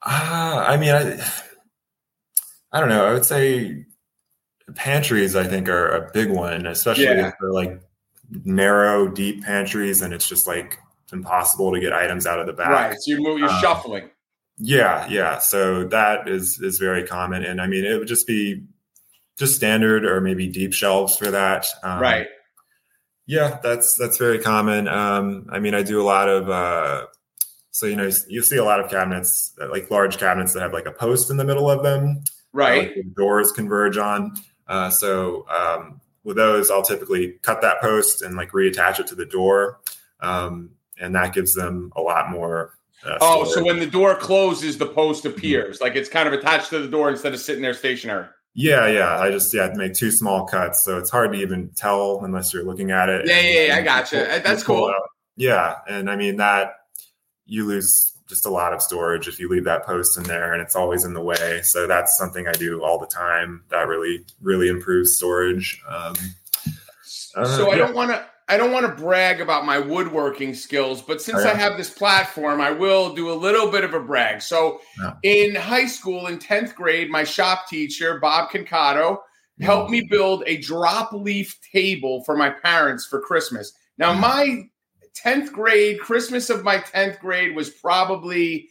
Uh, 0.05 0.64
I 0.67 0.76
mean, 0.76 0.91
I. 0.91 1.25
I 2.75 2.81
don't 2.81 2.88
know. 2.88 3.05
I 3.05 3.12
would 3.12 3.25
say 3.25 3.85
pantries. 4.75 5.37
I 5.37 5.45
think 5.45 5.69
are 5.69 5.88
a 5.88 6.11
big 6.12 6.31
one, 6.31 6.67
especially 6.67 7.05
yeah. 7.05 7.33
for 7.38 7.52
like 7.52 7.81
narrow, 8.45 9.09
deep 9.09 9.45
pantries, 9.45 10.02
and 10.02 10.12
it's 10.12 10.29
just 10.29 10.47
like 10.47 10.79
impossible 11.12 11.73
to 11.73 11.81
get 11.81 11.92
items 11.92 12.26
out 12.26 12.38
of 12.38 12.47
the 12.47 12.52
back. 12.52 12.69
Right. 12.69 12.97
So 13.00 13.12
you're, 13.12 13.38
you're 13.38 13.49
um, 13.49 13.61
shuffling. 13.61 14.11
Yeah, 14.59 15.07
yeah. 15.09 15.38
So 15.38 15.85
that 15.88 16.28
is 16.28 16.61
is 16.62 16.78
very 16.78 17.07
common, 17.07 17.45
and 17.45 17.61
I 17.61 17.66
mean, 17.66 17.85
it 17.85 17.99
would 17.99 18.09
just 18.09 18.26
be 18.26 18.64
just 19.38 19.54
standard 19.54 20.04
or 20.04 20.21
maybe 20.21 20.49
deep 20.49 20.73
shelves 20.73 21.16
for 21.16 21.31
that. 21.31 21.66
Um, 21.83 22.00
right. 22.00 22.28
Yeah, 23.26 23.59
that's 23.62 23.97
that's 23.97 24.19
very 24.19 24.38
common. 24.38 24.88
Um, 24.88 25.47
I 25.50 25.59
mean, 25.59 25.75
I 25.75 25.83
do 25.83 26.00
a 26.00 26.04
lot 26.04 26.28
of 26.28 26.50
uh, 26.50 27.07
so 27.71 27.87
you 27.87 27.97
know 27.97 28.11
you 28.28 28.42
see 28.42 28.57
a 28.57 28.64
lot 28.64 28.81
of 28.81 28.90
cabinets 28.90 29.54
like 29.71 29.90
large 29.90 30.19
cabinets 30.19 30.52
that 30.52 30.61
have 30.61 30.73
like 30.73 30.87
a 30.87 30.92
post 30.92 31.31
in 31.31 31.38
the 31.38 31.45
middle 31.45 31.71
of 31.71 31.83
them, 31.83 32.23
right? 32.52 32.90
Uh, 32.90 33.02
doors 33.16 33.50
converge 33.52 33.97
on. 33.97 34.35
Uh, 34.69 34.90
so 34.90 35.47
um, 35.49 36.00
with 36.25 36.37
those, 36.37 36.71
I'll 36.71 36.83
typically 36.83 37.38
cut 37.42 37.62
that 37.62 37.81
post 37.81 38.23
and 38.23 38.37
like 38.37 38.52
reattach 38.52 39.00
it 39.00 39.07
to 39.09 39.14
the 39.14 39.26
door, 39.26 39.81
um, 40.21 40.71
and 41.03 41.15
that 41.15 41.35
gives 41.35 41.55
them 41.55 41.93
a 41.97 42.01
lot 42.01 42.31
more 42.31 42.73
uh, 43.05 43.19
oh, 43.21 43.45
so 43.45 43.65
when 43.65 43.81
the 43.81 43.87
door 43.87 44.15
closes, 44.15 44.79
the 44.79 44.87
post 44.87 45.25
appears, 45.25 45.77
mm-hmm. 45.77 45.85
like 45.85 45.97
it's 45.97 46.09
kind 46.09 46.29
of 46.29 46.35
attached 46.35 46.71
to 46.71 46.79
the 46.79 46.89
door 46.89 47.11
instead 47.11 47.35
of 47.35 47.41
sitting 47.41 47.63
there 47.63 47.75
stationary. 47.75 48.27
Yeah, 48.55 48.87
yeah. 48.87 49.19
I 49.19 49.31
just 49.31 49.53
yeah 49.53 49.73
make 49.75 49.95
two 49.95 50.11
small 50.11 50.47
cuts, 50.47 50.85
so 50.85 50.99
it's 50.99 51.11
hard 51.11 51.33
to 51.33 51.39
even 51.39 51.71
tell 51.75 52.21
unless 52.25 52.53
you're 52.53 52.65
looking 52.65 52.91
at 52.91 53.09
it. 53.09 53.27
Yeah, 53.27 53.37
and, 53.37 53.47
yeah, 53.49 53.67
yeah. 53.67 53.77
I 53.77 53.83
gotcha. 53.83 54.17
Pull, 54.17 54.41
That's 54.45 54.63
cool. 54.63 54.95
Yeah, 55.37 55.77
and 55.89 56.11
I 56.11 56.17
mean 56.17 56.37
that 56.37 56.75
you 57.47 57.67
lose 57.67 58.13
just 58.29 58.47
a 58.47 58.51
lot 58.51 58.73
of 58.73 58.81
storage 58.81 59.27
if 59.27 59.41
you 59.41 59.49
leave 59.49 59.65
that 59.65 59.85
post 59.85 60.17
in 60.17 60.25
there, 60.25 60.53
and 60.53 60.63
it's 60.63 60.77
always 60.77 61.05
in 61.05 61.15
the 61.15 61.23
way. 61.23 61.61
So 61.63 61.87
that's 61.87 62.17
something 62.17 62.47
I 62.47 62.53
do 62.53 62.85
all 62.85 62.99
the 62.99 63.07
time. 63.07 63.65
That 63.71 63.89
really 63.89 64.25
really 64.41 64.69
improves 64.69 65.17
storage. 65.17 65.83
Um, 65.89 66.15
uh, 67.35 67.47
so 67.47 67.71
I 67.71 67.73
yeah. 67.73 67.79
don't 67.79 67.95
want 67.95 68.11
to. 68.11 68.25
I 68.53 68.59
don't 68.59 68.71
want 68.71 68.85
to 68.85 69.03
brag 69.03 69.41
about 69.41 69.65
my 69.65 69.79
woodworking 69.79 70.53
skills, 70.53 71.01
but 71.01 71.23
since 71.23 71.43
I 71.43 71.55
have 71.55 71.79
this 71.79 71.89
platform, 71.89 72.61
I 72.61 72.71
will 72.71 73.15
do 73.15 73.33
a 73.33 73.33
little 73.33 73.71
bit 73.71 73.83
of 73.83 73.95
a 73.95 74.01
brag. 74.01 74.43
So, 74.43 74.83
yeah. 75.01 75.15
in 75.23 75.55
high 75.55 75.87
school, 75.87 76.27
in 76.27 76.39
10th 76.39 76.75
grade, 76.75 77.09
my 77.09 77.25
shop 77.25 77.67
teacher, 77.67 78.21
Bob 78.21 78.51
Concato, 78.51 79.17
helped 79.63 79.85
mm-hmm. 79.85 79.93
me 79.93 80.07
build 80.11 80.43
a 80.47 80.59
drop 80.59 81.15
leaf 81.15 81.59
table 81.73 82.25
for 82.25 82.37
my 82.37 82.51
parents 82.51 83.07
for 83.07 83.23
Christmas. 83.23 83.73
Now, 83.97 84.13
mm-hmm. 84.13 84.21
my 84.21 84.63
10th 85.25 85.51
grade, 85.51 85.99
Christmas 86.01 86.51
of 86.51 86.63
my 86.63 86.77
10th 86.77 87.21
grade 87.21 87.57
was 87.57 87.71
probably 87.71 88.69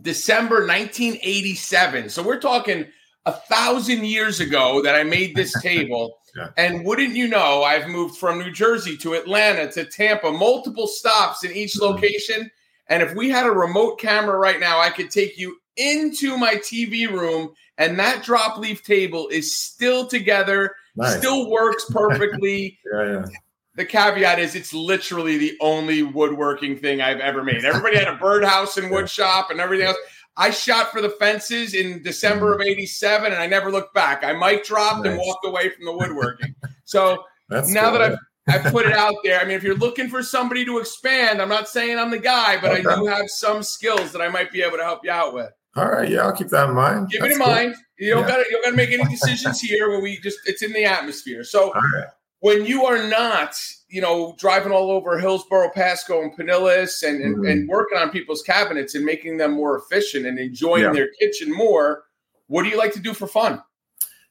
December 0.00 0.58
1987. 0.64 2.08
So, 2.08 2.22
we're 2.22 2.38
talking 2.38 2.86
a 3.24 3.32
thousand 3.32 4.06
years 4.06 4.38
ago 4.38 4.80
that 4.82 4.94
I 4.94 5.02
made 5.02 5.34
this 5.34 5.60
table. 5.60 6.18
Yeah. 6.36 6.48
And 6.56 6.84
wouldn't 6.84 7.14
you 7.14 7.28
know, 7.28 7.62
I've 7.62 7.88
moved 7.88 8.18
from 8.18 8.38
New 8.38 8.50
Jersey 8.50 8.96
to 8.98 9.14
Atlanta 9.14 9.70
to 9.72 9.84
Tampa, 9.84 10.30
multiple 10.30 10.86
stops 10.86 11.44
in 11.44 11.52
each 11.52 11.74
mm-hmm. 11.74 11.94
location. 11.94 12.50
And 12.88 13.02
if 13.02 13.14
we 13.14 13.30
had 13.30 13.46
a 13.46 13.50
remote 13.50 13.98
camera 13.98 14.38
right 14.38 14.60
now, 14.60 14.78
I 14.80 14.90
could 14.90 15.10
take 15.10 15.38
you 15.38 15.56
into 15.76 16.36
my 16.36 16.54
TV 16.56 17.10
room, 17.10 17.52
and 17.78 17.98
that 17.98 18.22
drop 18.22 18.58
leaf 18.58 18.82
table 18.82 19.28
is 19.28 19.54
still 19.54 20.06
together, 20.06 20.74
nice. 20.94 21.18
still 21.18 21.50
works 21.50 21.84
perfectly. 21.90 22.78
yeah, 22.92 23.12
yeah. 23.12 23.26
The 23.74 23.84
caveat 23.84 24.38
is 24.38 24.54
it's 24.54 24.72
literally 24.72 25.36
the 25.36 25.54
only 25.60 26.02
woodworking 26.02 26.78
thing 26.78 27.02
I've 27.02 27.20
ever 27.20 27.44
made. 27.44 27.62
Everybody 27.62 27.98
had 27.98 28.08
a 28.08 28.16
birdhouse 28.16 28.78
and 28.78 28.90
wood 28.90 29.10
shop 29.10 29.50
and 29.50 29.60
everything 29.60 29.86
else. 29.86 29.98
I 30.36 30.50
shot 30.50 30.92
for 30.92 31.00
the 31.00 31.10
fences 31.10 31.74
in 31.74 32.02
December 32.02 32.54
of 32.54 32.60
mm. 32.60 32.66
87 32.66 33.32
and 33.32 33.40
I 33.40 33.46
never 33.46 33.70
looked 33.70 33.94
back. 33.94 34.22
I 34.22 34.32
mic 34.32 34.64
dropped 34.64 35.04
nice. 35.04 35.12
and 35.12 35.18
walked 35.18 35.46
away 35.46 35.70
from 35.70 35.84
the 35.84 35.92
woodworking. 35.92 36.54
So 36.88 37.24
That's 37.48 37.68
now 37.68 37.90
cool. 37.90 37.98
that 37.98 38.12
I've 38.12 38.18
I 38.48 38.58
put 38.70 38.86
it 38.86 38.92
out 38.92 39.16
there. 39.24 39.40
I 39.40 39.44
mean, 39.44 39.56
if 39.56 39.64
you're 39.64 39.74
looking 39.74 40.08
for 40.08 40.22
somebody 40.22 40.64
to 40.64 40.78
expand, 40.78 41.42
I'm 41.42 41.48
not 41.48 41.68
saying 41.68 41.98
I'm 41.98 42.10
the 42.10 42.18
guy, 42.18 42.60
but 42.60 42.70
okay. 42.70 42.88
I 42.88 42.94
do 42.94 43.06
have 43.06 43.28
some 43.28 43.62
skills 43.62 44.12
that 44.12 44.22
I 44.22 44.28
might 44.28 44.52
be 44.52 44.62
able 44.62 44.76
to 44.76 44.84
help 44.84 45.00
you 45.04 45.10
out 45.10 45.34
with. 45.34 45.50
All 45.74 45.88
right, 45.90 46.08
yeah, 46.08 46.20
I'll 46.20 46.32
keep 46.32 46.48
that 46.48 46.68
in 46.68 46.74
mind. 46.74 47.10
Keep 47.10 47.22
That's 47.22 47.32
it 47.32 47.36
in 47.36 47.42
cool. 47.42 47.52
mind. 47.52 47.74
You 47.98 48.14
don't 48.14 48.22
yeah. 48.22 48.28
got 48.28 48.36
to 48.36 48.44
you 48.48 48.62
don't 48.62 48.70
to 48.70 48.76
make 48.76 48.92
any 48.92 49.04
decisions 49.10 49.60
here. 49.60 49.88
Where 49.88 50.00
we 50.00 50.18
just 50.20 50.38
it's 50.46 50.62
in 50.62 50.72
the 50.72 50.84
atmosphere. 50.84 51.42
So 51.44 51.72
right. 51.72 52.06
When 52.46 52.64
you 52.64 52.86
are 52.86 53.08
not 53.08 53.56
you 53.88 54.00
know, 54.00 54.34
driving 54.38 54.72
all 54.72 54.90
over 54.90 55.18
Hillsborough, 55.18 55.70
Pasco, 55.70 56.20
and 56.20 56.36
Pinellas 56.36 57.02
and, 57.02 57.22
and, 57.22 57.36
mm-hmm. 57.36 57.46
and, 57.46 57.68
working 57.68 57.98
on 57.98 58.10
people's 58.10 58.42
cabinets 58.42 58.94
and 58.94 59.04
making 59.04 59.36
them 59.36 59.52
more 59.52 59.78
efficient 59.78 60.26
and 60.26 60.38
enjoying 60.38 60.82
yeah. 60.82 60.92
their 60.92 61.08
kitchen 61.20 61.54
more. 61.54 62.04
What 62.48 62.64
do 62.64 62.68
you 62.68 62.76
like 62.76 62.92
to 62.94 63.00
do 63.00 63.14
for 63.14 63.26
fun? 63.26 63.62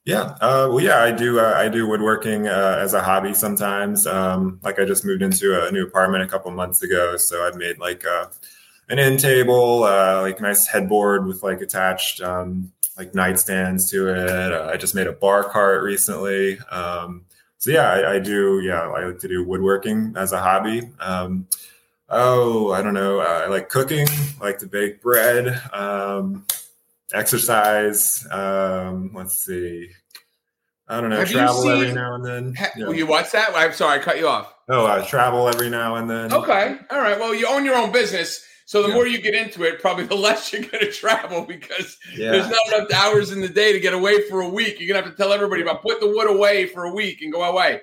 Yeah, 0.04 0.36
uh, 0.42 0.70
well, 0.70 0.82
yeah, 0.82 1.02
I 1.02 1.12
do. 1.12 1.40
Uh, 1.40 1.54
I 1.56 1.68
do 1.68 1.88
woodworking 1.88 2.48
uh, 2.48 2.78
as 2.80 2.94
a 2.94 3.02
hobby 3.02 3.34
sometimes. 3.34 4.06
Um, 4.06 4.60
like 4.62 4.80
I 4.80 4.86
just 4.86 5.04
moved 5.04 5.24
into 5.24 5.66
a 5.66 5.72
new 5.72 5.84
apartment 5.84 6.24
a 6.24 6.28
couple 6.28 6.52
months 6.52 6.84
ago, 6.84 7.18
so 7.18 7.42
I've 7.48 7.56
made 7.56 7.80
like 7.80 8.06
uh, 8.06 8.28
an 8.90 9.00
end 9.00 9.20
table, 9.20 9.84
uh, 9.84 10.22
like 10.22 10.40
nice 10.40 10.68
headboard 10.68 11.26
with 11.26 11.42
like 11.42 11.62
attached 11.62 12.22
um, 12.22 12.72
like 12.98 13.14
nightstands 13.14 13.90
to 13.90 14.10
it. 14.10 14.54
Uh, 14.54 14.70
I 14.72 14.78
just 14.78 14.94
made 14.94 15.08
a 15.08 15.14
bar 15.14 15.44
cart 15.44 15.82
recently. 15.82 16.60
Um, 16.70 17.26
so 17.66 17.72
yeah, 17.72 17.90
I, 17.90 18.14
I, 18.14 18.20
do. 18.20 18.62
Yeah, 18.64 18.82
I 18.82 19.08
like 19.08 19.18
to 19.22 19.28
do 19.28 19.44
woodworking 19.44 20.14
as 20.16 20.34
a 20.34 20.40
hobby. 20.40 20.84
Um, 21.00 21.48
oh, 22.08 22.72
I 22.72 22.84
don't 22.84 22.94
know. 22.94 23.22
Uh, 23.22 23.42
I 23.46 23.48
like 23.48 23.70
cooking. 23.70 24.08
I 24.08 24.44
like 24.44 24.60
to 24.60 24.68
bake 24.68 25.02
bread. 25.02 25.48
Um, 25.74 26.46
exercise. 27.12 28.24
Um, 28.30 29.10
let's 29.16 29.44
see. 29.44 29.90
I 30.88 31.02
don't 31.02 31.10
know. 31.10 31.18
Have 31.18 31.32
travel 31.32 31.64
seen, 31.64 31.72
every 31.72 31.94
now 31.94 32.14
and 32.14 32.24
then. 32.24 32.54
Ha, 32.54 32.68
yeah. 32.78 32.90
You 32.92 33.08
watch 33.08 33.32
that? 33.32 33.50
I'm 33.56 33.74
sorry, 33.74 34.00
I 34.00 34.04
cut 34.04 34.20
you 34.20 34.28
off. 34.28 34.54
Oh, 34.70 34.86
I 34.86 35.04
travel 35.04 35.48
every 35.48 35.72
now 35.72 35.96
and 35.96 36.08
then. 36.08 36.32
Okay, 36.34 36.76
all 36.92 37.00
right. 37.00 37.20
Well, 37.20 37.34
you 37.34 37.48
own 37.48 37.66
your 37.66 37.78
own 37.78 37.92
business. 37.92 38.46
So 38.66 38.82
the 38.82 38.90
yeah. 38.90 38.96
more 38.96 39.08
you 39.08 39.22
get 39.22 39.36
into 39.36 39.64
it, 39.64 39.80
probably 39.80 40.06
the 40.06 40.16
less 40.28 40.52
you're 40.52 40.64
going 40.64 40.84
to 40.84 40.92
travel 40.92 41.46
because 41.46 41.98
yeah. 42.18 42.32
there's 42.32 42.50
not 42.50 42.60
enough 42.68 42.92
hours 42.94 43.32
in 43.32 43.40
the 43.40 43.50
day 43.50 43.72
to 43.72 43.80
get 43.80 43.94
away 43.94 44.28
for 44.28 44.42
a 44.42 44.50
week. 44.50 44.80
You're 44.80 44.88
going 44.88 45.02
to 45.02 45.08
have 45.08 45.16
to 45.16 45.24
tell 45.24 45.32
everybody 45.32 45.62
about 45.62 45.82
put 45.82 46.00
the 46.00 46.08
wood 46.08 46.30
away 46.30 46.66
for 46.66 46.86
a 46.86 46.94
week 46.94 47.22
and 47.22 47.32
go 47.32 47.44
away. 47.44 47.82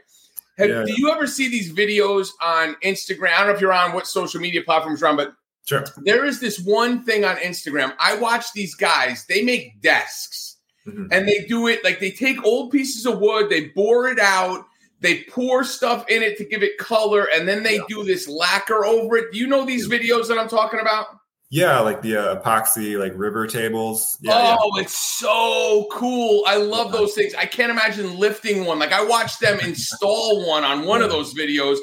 Have, 0.58 0.68
yeah. 0.68 0.84
Do 0.84 0.92
you 0.96 1.10
ever 1.10 1.26
see 1.26 1.48
these 1.48 1.72
videos 1.72 2.28
on 2.42 2.74
Instagram? 2.84 3.32
I 3.32 3.38
don't 3.38 3.48
know 3.48 3.54
if 3.54 3.60
you're 3.60 3.72
on 3.72 3.92
what 3.92 4.06
social 4.06 4.40
media 4.40 4.62
platforms 4.62 5.00
you're 5.00 5.08
on, 5.08 5.16
but 5.16 5.34
sure. 5.64 5.84
there 5.98 6.24
is 6.24 6.40
this 6.40 6.60
one 6.60 7.04
thing 7.04 7.24
on 7.24 7.36
Instagram. 7.36 7.94
I 7.98 8.16
watch 8.16 8.52
these 8.52 8.74
guys. 8.74 9.24
They 9.24 9.42
make 9.42 9.80
desks, 9.80 10.58
mm-hmm. 10.86 11.06
and 11.10 11.26
they 11.26 11.46
do 11.46 11.68
it 11.68 11.82
like 11.84 12.00
they 12.00 12.10
take 12.10 12.44
old 12.44 12.70
pieces 12.70 13.06
of 13.06 13.18
wood, 13.18 13.48
they 13.48 13.68
bore 13.68 14.08
it 14.08 14.18
out, 14.18 14.66
they 15.02 15.24
pour 15.24 15.64
stuff 15.64 16.08
in 16.08 16.22
it 16.22 16.38
to 16.38 16.44
give 16.44 16.62
it 16.62 16.78
color, 16.78 17.26
and 17.34 17.46
then 17.46 17.64
they 17.64 17.76
yeah. 17.76 17.82
do 17.88 18.04
this 18.04 18.28
lacquer 18.28 18.86
over 18.86 19.16
it. 19.16 19.32
Do 19.32 19.38
you 19.38 19.48
know 19.48 19.66
these 19.66 19.88
videos 19.88 20.28
that 20.28 20.38
I'm 20.38 20.48
talking 20.48 20.80
about? 20.80 21.06
Yeah, 21.50 21.80
like 21.80 22.00
the 22.00 22.16
uh, 22.16 22.40
epoxy, 22.40 22.98
like 22.98 23.12
river 23.16 23.46
tables. 23.46 24.16
Yeah, 24.22 24.56
oh, 24.58 24.76
yeah. 24.76 24.82
it's 24.82 24.96
so 25.18 25.88
cool! 25.92 26.44
I 26.46 26.56
love 26.56 26.92
those 26.92 27.14
things. 27.14 27.34
I 27.34 27.46
can't 27.46 27.70
imagine 27.70 28.16
lifting 28.16 28.64
one. 28.64 28.78
Like 28.78 28.92
I 28.92 29.04
watched 29.04 29.40
them 29.40 29.58
install 29.62 30.48
one 30.48 30.62
on 30.62 30.86
one 30.86 31.02
of 31.02 31.10
those 31.10 31.34
videos. 31.34 31.78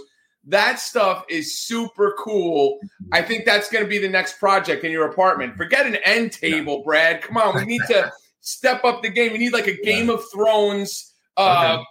That 0.45 0.79
stuff 0.79 1.25
is 1.29 1.59
super 1.59 2.15
cool. 2.17 2.77
Mm-hmm. 2.77 3.13
I 3.13 3.21
think 3.21 3.45
that's 3.45 3.69
going 3.69 3.83
to 3.83 3.89
be 3.89 3.99
the 3.99 4.09
next 4.09 4.39
project 4.39 4.85
in 4.85 4.91
your 4.91 5.09
apartment. 5.09 5.57
Forget 5.57 5.85
an 5.85 5.97
end 6.05 6.31
table, 6.31 6.81
Brad. 6.83 7.21
Come 7.21 7.38
on, 7.38 7.55
we 7.55 7.65
need 7.65 7.81
to 7.89 8.11
step 8.39 8.85
up 8.85 9.03
the 9.03 9.09
game. 9.09 9.33
We 9.33 9.38
need 9.38 9.53
like 9.53 9.67
a 9.67 9.79
Game 9.81 10.09
of 10.09 10.23
Thrones. 10.31 11.13
Uh, 11.35 11.75
okay 11.75 11.83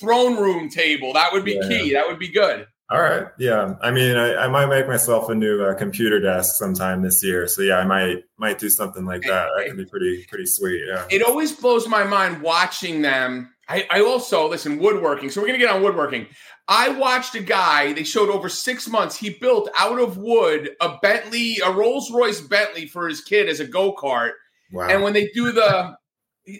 throne 0.00 0.36
room 0.36 0.68
table. 0.68 1.12
That 1.12 1.32
would 1.32 1.44
be 1.44 1.58
yeah. 1.60 1.68
key. 1.68 1.92
That 1.92 2.06
would 2.06 2.18
be 2.18 2.28
good. 2.28 2.66
All 2.90 3.02
right. 3.02 3.26
Yeah. 3.38 3.74
I 3.82 3.90
mean, 3.90 4.16
I, 4.16 4.44
I 4.44 4.48
might 4.48 4.66
make 4.66 4.86
myself 4.86 5.28
a 5.28 5.34
new 5.34 5.62
uh, 5.62 5.74
computer 5.74 6.20
desk 6.20 6.54
sometime 6.56 7.02
this 7.02 7.22
year. 7.22 7.46
So 7.46 7.60
yeah, 7.60 7.76
I 7.76 7.84
might 7.84 8.24
might 8.38 8.58
do 8.58 8.70
something 8.70 9.04
like 9.04 9.22
that. 9.22 9.48
That 9.56 9.66
could 9.66 9.76
be 9.76 9.84
pretty 9.84 10.24
pretty 10.28 10.46
sweet. 10.46 10.82
Yeah. 10.86 11.04
It 11.10 11.22
always 11.22 11.52
blows 11.52 11.86
my 11.86 12.04
mind 12.04 12.40
watching 12.40 13.02
them. 13.02 13.52
I, 13.68 13.86
I 13.90 14.00
also 14.00 14.48
listen 14.48 14.78
woodworking. 14.78 15.28
So 15.28 15.42
we're 15.42 15.48
gonna 15.48 15.58
get 15.58 15.70
on 15.70 15.82
woodworking. 15.82 16.28
I 16.66 16.88
watched 16.88 17.34
a 17.34 17.42
guy. 17.42 17.92
They 17.92 18.04
showed 18.04 18.30
over 18.30 18.48
six 18.48 18.88
months. 18.88 19.16
He 19.16 19.36
built 19.38 19.68
out 19.76 20.00
of 20.00 20.16
wood 20.16 20.70
a 20.80 20.96
Bentley, 21.02 21.58
a 21.62 21.70
Rolls 21.70 22.10
Royce 22.10 22.40
Bentley 22.40 22.86
for 22.86 23.06
his 23.06 23.20
kid 23.20 23.50
as 23.50 23.60
a 23.60 23.66
go 23.66 23.94
kart. 23.94 24.32
Wow. 24.72 24.88
And 24.88 25.02
when 25.02 25.12
they 25.12 25.28
do 25.34 25.52
the 25.52 25.94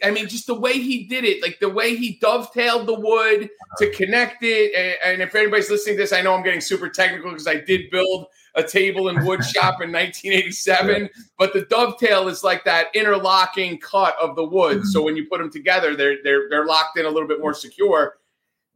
I 0.03 0.11
mean, 0.11 0.29
just 0.29 0.47
the 0.47 0.55
way 0.55 0.75
he 0.75 1.05
did 1.05 1.25
it, 1.25 1.43
like 1.43 1.59
the 1.61 1.69
way 1.69 1.97
he 1.97 2.19
dovetailed 2.21 2.87
the 2.87 2.99
wood 2.99 3.49
to 3.79 3.91
connect 3.91 4.43
it. 4.43 4.75
And, 4.75 5.13
and 5.13 5.23
if 5.23 5.35
anybody's 5.35 5.71
listening 5.71 5.97
to 5.97 6.03
this, 6.03 6.13
I 6.13 6.21
know 6.21 6.35
I'm 6.35 6.43
getting 6.43 6.61
super 6.61 6.89
technical 6.89 7.31
because 7.31 7.47
I 7.47 7.57
did 7.57 7.91
build 7.91 8.27
a 8.55 8.63
table 8.63 9.09
and 9.09 9.27
wood 9.27 9.45
shop 9.45 9.81
in 9.81 9.93
1987. 9.93 11.03
Yeah. 11.03 11.09
But 11.39 11.53
the 11.53 11.63
dovetail 11.63 12.29
is 12.29 12.45
like 12.45 12.65
that 12.65 12.89
interlocking 12.95 13.79
cut 13.79 14.17
of 14.21 14.37
the 14.37 14.45
wood. 14.45 14.79
Mm-hmm. 14.79 14.87
So 14.87 15.03
when 15.03 15.17
you 15.17 15.27
put 15.27 15.39
them 15.39 15.51
together, 15.51 15.97
they're 15.97 16.19
they're 16.23 16.49
they're 16.51 16.67
locked 16.67 16.99
in 16.99 17.07
a 17.07 17.11
little 17.11 17.29
bit 17.29 17.41
more 17.41 17.55
secure. 17.55 18.19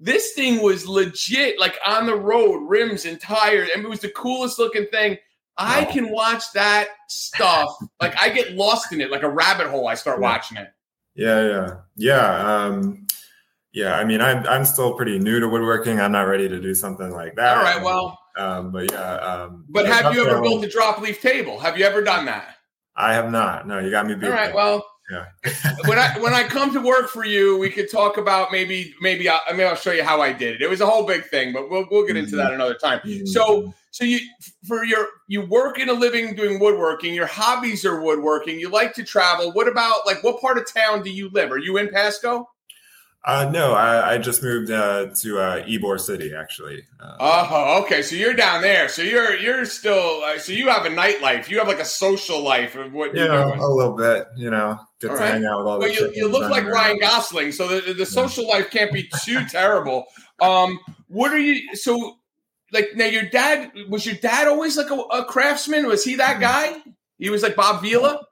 This 0.00 0.32
thing 0.32 0.62
was 0.62 0.86
legit, 0.86 1.60
like 1.60 1.78
on 1.86 2.06
the 2.06 2.16
road, 2.16 2.66
rims 2.66 3.04
and 3.04 3.20
tires. 3.20 3.68
I 3.72 3.76
mean, 3.76 3.86
it 3.86 3.90
was 3.90 4.00
the 4.00 4.08
coolest 4.08 4.58
looking 4.58 4.86
thing. 4.86 5.18
I 5.58 5.84
can 5.84 6.10
watch 6.10 6.50
that 6.54 6.88
stuff. 7.08 7.76
like 8.00 8.16
I 8.18 8.30
get 8.30 8.52
lost 8.52 8.92
in 8.92 9.00
it, 9.00 9.10
like 9.10 9.22
a 9.22 9.28
rabbit 9.28 9.68
hole. 9.68 9.86
I 9.86 9.94
start 9.94 10.20
watching 10.20 10.56
it. 10.56 10.68
Yeah, 11.14 11.46
yeah, 11.46 11.76
yeah. 11.96 12.64
Um, 12.64 13.06
yeah, 13.72 13.94
I 13.94 14.04
mean, 14.04 14.20
I'm 14.20 14.46
I'm 14.46 14.64
still 14.64 14.94
pretty 14.94 15.18
new 15.18 15.40
to 15.40 15.48
woodworking. 15.48 16.00
I'm 16.00 16.12
not 16.12 16.22
ready 16.22 16.48
to 16.48 16.60
do 16.60 16.74
something 16.74 17.10
like 17.10 17.36
that. 17.36 17.56
All 17.56 17.62
right, 17.62 17.82
well, 17.82 18.18
Um, 18.36 18.70
but 18.70 18.90
yeah. 18.90 19.14
Um, 19.14 19.64
but 19.68 19.86
have 19.86 20.14
you 20.14 20.26
ever 20.26 20.40
built 20.42 20.64
a 20.64 20.68
drop 20.68 21.00
leaf 21.00 21.20
table? 21.20 21.58
Have 21.58 21.78
you 21.78 21.84
ever 21.84 22.02
done 22.02 22.26
that? 22.26 22.56
I 22.96 23.14
have 23.14 23.30
not. 23.30 23.66
No, 23.66 23.78
you 23.78 23.90
got 23.90 24.06
me 24.06 24.14
beat. 24.14 24.26
All 24.26 24.32
right. 24.32 24.46
there. 24.46 24.54
Well, 24.54 24.86
Yeah. 25.12 25.74
when 25.86 25.98
I 25.98 26.18
when 26.18 26.32
I 26.32 26.42
come 26.44 26.72
to 26.72 26.80
work 26.80 27.08
for 27.10 27.24
you, 27.24 27.58
we 27.58 27.68
could 27.68 27.90
talk 27.90 28.16
about 28.16 28.50
maybe 28.50 28.94
maybe 29.00 29.28
I, 29.28 29.38
I 29.48 29.52
mean 29.52 29.66
I'll 29.66 29.74
show 29.74 29.92
you 29.92 30.02
how 30.02 30.20
I 30.22 30.32
did 30.32 30.56
it. 30.56 30.62
It 30.62 30.70
was 30.70 30.80
a 30.80 30.86
whole 30.86 31.04
big 31.04 31.26
thing, 31.26 31.52
but 31.52 31.70
we'll 31.70 31.86
we'll 31.90 32.06
get 32.06 32.16
into 32.16 32.36
that 32.36 32.52
another 32.52 32.74
time. 32.74 33.00
Mhm. 33.00 33.28
So 33.28 33.74
so 33.90 34.04
you 34.04 34.20
for 34.66 34.84
your 34.84 35.06
you 35.28 35.42
work 35.42 35.78
in 35.78 35.90
a 35.90 35.92
living 35.92 36.34
doing 36.34 36.58
woodworking. 36.58 37.14
Your 37.14 37.26
hobbies 37.26 37.84
are 37.84 38.00
woodworking. 38.00 38.58
You 38.58 38.70
like 38.70 38.94
to 38.94 39.04
travel. 39.04 39.52
What 39.52 39.68
about 39.68 40.06
like 40.06 40.24
what 40.24 40.40
part 40.40 40.56
of 40.56 40.72
town 40.72 41.02
do 41.02 41.10
you 41.10 41.28
live? 41.30 41.52
Are 41.52 41.58
you 41.58 41.76
in 41.76 41.88
Pasco? 41.88 42.48
Uh, 43.24 43.48
no, 43.52 43.72
I, 43.74 44.14
I 44.14 44.18
just 44.18 44.42
moved 44.42 44.72
uh, 44.72 45.06
to 45.14 45.38
uh, 45.38 45.62
Ybor 45.64 46.00
City, 46.00 46.34
actually. 46.34 46.82
Uh, 46.98 47.16
Oh, 47.20 47.82
okay. 47.84 48.02
So 48.02 48.16
you're 48.16 48.34
down 48.34 48.62
there. 48.62 48.88
So 48.88 49.02
you're 49.02 49.36
you're 49.36 49.64
still. 49.64 50.22
Uh, 50.24 50.38
so 50.38 50.50
you 50.52 50.68
have 50.68 50.86
a 50.86 50.88
nightlife. 50.88 51.48
You 51.48 51.58
have 51.58 51.68
like 51.68 51.78
a 51.78 51.84
social 51.84 52.42
life 52.42 52.74
of 52.74 52.92
what 52.92 53.14
you 53.14 53.24
know, 53.24 53.48
doing. 53.48 53.60
a 53.60 53.68
little 53.68 53.96
bit. 53.96 54.26
You 54.36 54.50
know, 54.50 54.76
get 55.00 55.10
All 55.10 55.16
to 55.16 55.22
right. 55.22 55.34
hang 55.34 55.44
out 55.44 55.58
with 55.58 55.66
all. 55.68 55.78
Well, 55.78 55.88
you, 55.92 56.10
you 56.14 56.28
look 56.28 56.50
like 56.50 56.64
there. 56.64 56.72
Ryan 56.72 56.98
Gosling, 56.98 57.52
so 57.52 57.68
the, 57.68 57.92
the 57.94 58.06
social 58.06 58.48
life 58.48 58.70
can't 58.70 58.92
be 58.92 59.08
too 59.24 59.44
terrible. 59.48 60.04
Um, 60.40 60.80
what 61.06 61.32
are 61.32 61.38
you? 61.38 61.76
So, 61.76 62.16
like, 62.72 62.88
now 62.96 63.04
your 63.06 63.26
dad 63.26 63.70
was 63.88 64.04
your 64.04 64.16
dad 64.16 64.48
always 64.48 64.76
like 64.76 64.90
a, 64.90 64.94
a 64.94 65.24
craftsman? 65.26 65.86
Was 65.86 66.02
he 66.02 66.16
that 66.16 66.40
guy? 66.40 66.82
He 67.18 67.30
was 67.30 67.44
like 67.44 67.54
Bob 67.54 67.82
Vila. 67.82 68.26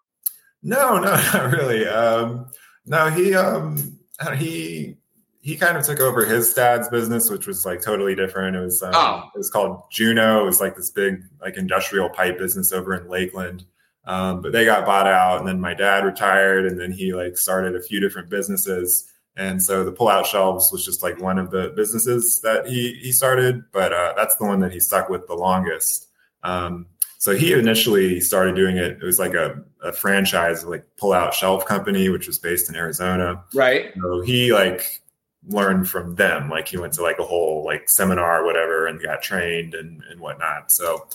No, 0.65 0.99
no, 0.99 1.15
not 1.33 1.53
really. 1.53 1.87
Um, 1.87 2.47
no, 2.87 3.09
he 3.11 3.37
um, 3.37 4.00
he 4.37 4.97
he 5.43 5.57
kind 5.57 5.77
of 5.79 5.85
took 5.85 6.01
over 6.01 6.25
his 6.27 6.53
dad's 6.53 6.89
business, 6.91 7.31
which 7.31 7.47
was 7.47 7.65
like 7.65 7.81
totally 7.81 8.15
different. 8.15 8.57
It 8.57 8.61
was 8.61 8.83
um, 8.83 8.93
Oh. 8.95 9.23
it 9.35 9.39
was 9.39 9.51
called 9.51 9.83
Juno. 9.91 10.43
It 10.43 10.45
was 10.47 10.61
like 10.61 10.77
this 10.77 10.91
big 10.91 11.23
like 11.41 11.57
industrial 11.57 12.11
pipe 12.11 12.39
business 12.39 12.73
over 12.73 12.95
in 12.95 13.09
Lakeland. 13.09 13.65
Um, 14.05 14.41
but 14.43 14.53
they 14.53 14.65
got 14.65 14.87
bought 14.87 15.07
out, 15.07 15.39
and 15.39 15.47
then 15.49 15.61
my 15.61 15.75
dad 15.75 16.05
retired, 16.05 16.67
and 16.67 16.81
then 16.81 16.91
he 16.91 17.13
like 17.15 17.37
started 17.39 17.77
a 17.77 17.83
few 17.83 18.01
different 18.01 18.29
businesses. 18.31 19.07
And 19.37 19.63
so 19.63 19.85
the 19.85 19.93
pull-out 19.93 20.27
shelves 20.27 20.71
was 20.73 20.85
just 20.85 21.03
like 21.03 21.21
one 21.21 21.39
of 21.39 21.51
the 21.51 21.73
businesses 21.77 22.41
that 22.43 22.67
he 22.67 22.95
he 23.01 23.13
started, 23.13 23.63
but 23.73 23.93
uh, 23.93 24.13
that's 24.17 24.37
the 24.37 24.45
one 24.45 24.61
that 24.61 24.73
he 24.73 24.81
stuck 24.81 25.09
with 25.09 25.27
the 25.27 25.35
longest. 25.35 26.09
Um, 26.43 26.87
so 27.21 27.37
he 27.37 27.53
initially 27.53 28.19
started 28.19 28.55
doing 28.55 28.79
it. 28.79 28.93
It 28.93 29.03
was 29.03 29.19
like 29.19 29.35
a, 29.35 29.63
a 29.83 29.93
franchise, 29.93 30.65
like 30.65 30.87
pull-out 30.97 31.35
shelf 31.35 31.67
company, 31.67 32.09
which 32.09 32.27
was 32.27 32.39
based 32.39 32.71
in 32.71 32.77
Arizona. 32.77 33.45
Right. 33.53 33.93
So 34.01 34.23
he 34.23 34.55
like 34.55 35.03
learned 35.47 35.87
from 35.87 36.15
them. 36.15 36.49
Like 36.49 36.67
he 36.67 36.79
went 36.79 36.95
to 36.95 37.03
like 37.03 37.19
a 37.19 37.23
whole 37.23 37.63
like 37.63 37.91
seminar 37.91 38.43
or 38.43 38.47
whatever 38.47 38.87
and 38.87 39.03
got 39.03 39.21
trained 39.21 39.75
and, 39.75 40.03
and 40.11 40.19
whatnot. 40.19 40.73
So 40.73 41.09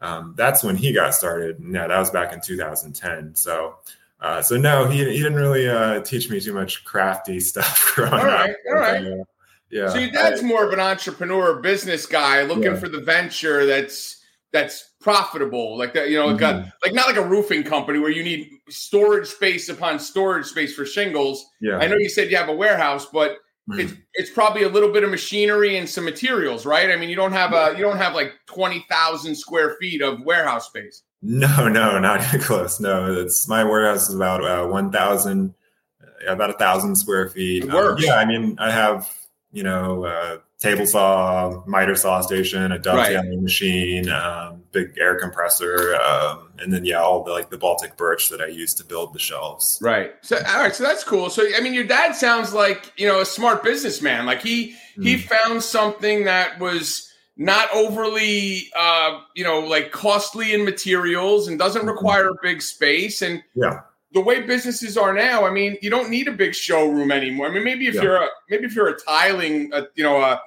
um, 0.00 0.34
that's 0.36 0.64
when 0.64 0.74
he 0.74 0.92
got 0.92 1.14
started. 1.14 1.62
Yeah, 1.64 1.86
that 1.86 1.96
was 1.96 2.10
back 2.10 2.32
in 2.32 2.40
2010. 2.40 3.36
So 3.36 3.76
uh, 4.20 4.42
so 4.42 4.56
no, 4.56 4.88
he, 4.88 4.98
he 4.98 5.18
didn't 5.18 5.34
really 5.36 5.68
uh, 5.68 6.00
teach 6.00 6.28
me 6.28 6.40
too 6.40 6.54
much 6.54 6.84
crafty 6.84 7.38
stuff 7.52 7.92
growing 7.94 8.12
All 8.14 8.24
right, 8.24 8.50
up. 8.50 8.56
all 8.66 8.74
right. 8.74 9.06
Uh, 9.06 9.24
yeah. 9.70 9.88
So 9.90 9.98
your 9.98 10.10
dad's 10.10 10.42
more 10.42 10.66
of 10.66 10.72
an 10.72 10.80
entrepreneur, 10.80 11.60
business 11.60 12.04
guy, 12.04 12.42
looking 12.42 12.64
Yeah. 12.64 12.76
for 12.80 12.88
the 12.88 13.00
venture 13.00 13.64
that's 13.64 14.18
that's 14.50 14.90
profitable, 15.02 15.76
like 15.76 15.92
that. 15.94 16.08
You 16.10 16.18
know, 16.18 16.26
like, 16.28 16.40
a, 16.40 16.44
Mhm. 16.44 16.72
like 16.84 16.94
not 16.94 17.06
like 17.08 17.16
a 17.16 17.26
roofing 17.26 17.62
company 17.64 17.98
where 17.98 18.10
you 18.10 18.22
need 18.22 18.50
storage 18.70 19.26
space 19.28 19.68
upon 19.68 19.98
storage 19.98 20.46
space 20.46 20.74
for 20.74 20.86
shingles. 20.86 21.44
yeah. 21.60 21.76
I 21.78 21.86
know 21.88 21.96
you 21.96 22.08
said 22.08 22.30
you 22.30 22.36
have 22.36 22.48
a 22.48 22.54
warehouse, 22.54 23.06
but 23.12 23.38
Mhm. 23.70 23.80
it's 23.80 23.92
it's 24.14 24.30
probably 24.30 24.62
a 24.64 24.68
little 24.68 24.90
bit 24.90 25.04
of 25.04 25.10
machinery 25.10 25.76
and 25.76 25.88
some 25.88 26.04
materials, 26.04 26.64
right? 26.66 26.90
I 26.90 26.96
mean, 26.96 27.08
you 27.10 27.16
don't 27.16 27.32
have 27.32 27.52
a 27.52 27.74
you 27.76 27.82
don't 27.82 27.98
have 27.98 28.14
like 28.14 28.32
twenty 28.46 28.84
thousand 28.90 29.34
square 29.36 29.76
feet 29.80 30.00
of 30.02 30.20
warehouse 30.24 30.66
space. 30.66 31.02
No, 31.22 31.68
no, 31.68 31.98
not 32.00 32.20
even 32.22 32.40
close. 32.48 32.80
No, 32.80 33.12
it's 33.20 33.46
my 33.48 33.62
warehouse 33.62 34.08
is 34.08 34.14
about 34.16 34.42
uh, 34.44 34.66
one 34.66 34.90
thousand, 34.90 35.54
about 36.26 36.50
a 36.50 36.54
thousand 36.54 36.96
square 36.96 37.28
feet. 37.28 37.68
Um, 37.70 37.96
yeah, 38.00 38.16
I 38.16 38.24
mean, 38.24 38.56
I 38.58 38.70
have 38.72 39.08
you 39.52 39.62
know 39.62 40.06
a 40.06 40.38
table 40.62 40.86
saw, 40.86 41.62
miter 41.66 41.94
saw 41.96 42.20
station, 42.20 42.72
a 42.72 42.78
dovetailing 42.78 43.42
machine, 43.42 44.08
um, 44.08 44.62
big 44.72 44.96
air 44.98 45.16
compressor, 45.18 45.94
um, 45.96 46.48
and 46.58 46.72
then 46.72 46.84
yeah, 46.84 47.00
all 47.02 47.22
the 47.24 47.32
like 47.32 47.50
the 47.50 47.58
Baltic 47.58 47.96
birch 47.96 48.28
that 48.30 48.40
I 48.40 48.46
used 48.46 48.78
to 48.78 48.84
build 48.84 49.12
the 49.12 49.18
shelves. 49.18 49.78
Right. 49.82 50.12
So 50.22 50.36
all 50.36 50.60
right, 50.60 50.74
so 50.74 50.84
that's 50.84 51.04
cool. 51.04 51.30
So 51.30 51.44
I 51.56 51.60
mean, 51.60 51.74
your 51.74 51.84
dad 51.84 52.12
sounds 52.14 52.52
like 52.54 52.92
you 52.96 53.06
know 53.06 53.20
a 53.20 53.26
smart 53.26 53.62
businessman. 53.64 54.24
Like 54.26 54.42
he 54.42 54.76
he 55.02 55.16
Mm. 55.16 55.20
found 55.22 55.62
something 55.62 56.24
that 56.24 56.58
was 56.60 57.08
not 57.38 57.68
overly 57.74 58.70
uh 58.78 59.18
you 59.34 59.42
know 59.42 59.60
like 59.60 59.90
costly 59.90 60.52
in 60.52 60.64
materials 60.66 61.48
and 61.48 61.58
doesn't 61.58 61.82
Mhm. 61.82 61.88
require 61.94 62.28
a 62.28 62.34
big 62.42 62.60
space 62.60 63.22
and 63.22 63.42
Yeah. 63.54 63.80
the 64.12 64.20
way 64.20 64.42
businesses 64.42 64.98
are 64.98 65.14
now 65.14 65.46
i 65.46 65.50
mean 65.50 65.78
you 65.80 65.88
don't 65.88 66.10
need 66.10 66.28
a 66.28 66.32
big 66.32 66.54
showroom 66.54 67.10
anymore 67.10 67.46
i 67.46 67.50
mean 67.50 67.64
maybe 67.64 67.86
if 67.88 67.94
Yeah. 67.94 68.02
you're 68.02 68.16
a 68.16 68.28
maybe 68.50 68.66
if 68.66 68.74
you're 68.76 68.88
a 68.88 68.98
tiling 68.98 69.72
uh, 69.72 69.84
you 69.94 70.04
know 70.04 70.18
a, 70.20 70.42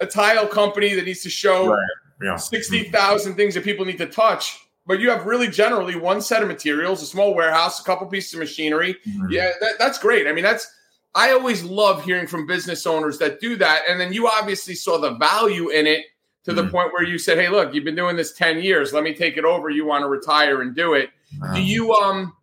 a 0.00 0.06
tile 0.06 0.46
company 0.46 0.94
that 0.94 1.04
needs 1.04 1.22
to 1.22 1.30
show 1.30 1.68
Right. 1.70 1.86
Yeah. 2.22 2.36
60,000 2.36 3.34
things 3.36 3.54
that 3.54 3.62
people 3.64 3.84
need 3.84 3.98
to 3.98 4.06
touch 4.06 4.58
but 4.86 5.00
you 5.00 5.10
have 5.10 5.26
really 5.26 5.48
generally 5.48 5.94
one 5.96 6.20
set 6.22 6.42
of 6.42 6.48
materials 6.48 7.02
a 7.02 7.06
small 7.06 7.34
warehouse 7.34 7.78
a 7.80 7.84
couple 7.84 8.06
pieces 8.06 8.32
of 8.32 8.38
machinery 8.40 8.96
Mhm. 9.06 9.30
yeah, 9.30 9.52
that, 9.60 9.72
that's 9.78 9.98
great. 9.98 10.26
I 10.26 10.32
mean, 10.32 10.44
that's 10.44 10.66
I 11.14 11.32
always 11.32 11.62
love 11.64 12.04
hearing 12.04 12.26
from 12.26 12.46
business 12.46 12.86
owners 12.86 13.18
that 13.18 13.40
do 13.40 13.56
that. 13.56 13.82
And 13.88 13.98
then 14.00 14.12
you 14.12 14.28
obviously 14.28 14.74
saw 14.74 14.98
the 14.98 15.12
value 15.14 15.70
in 15.70 15.86
it 15.86 16.04
to 16.44 16.52
the 16.52 16.62
Mhm. 16.62 16.70
point 16.70 16.92
where 16.92 17.02
you 17.02 17.18
said, 17.18 17.38
"Hey, 17.38 17.48
look, 17.48 17.74
you've 17.74 17.84
been 17.84 17.96
doing 17.96 18.14
this 18.14 18.32
ten 18.34 18.60
years. 18.60 18.92
Let 18.92 19.02
me 19.04 19.14
take 19.14 19.36
it 19.36 19.44
over. 19.44 19.68
You 19.70 19.84
want 19.86 20.02
to 20.02 20.08
retire 20.08 20.60
and 20.62 20.74
do 20.76 20.94
it." 20.94 21.10
Um, 21.42 21.54
Do 21.54 21.62
you 21.62 21.92
um 21.94 22.34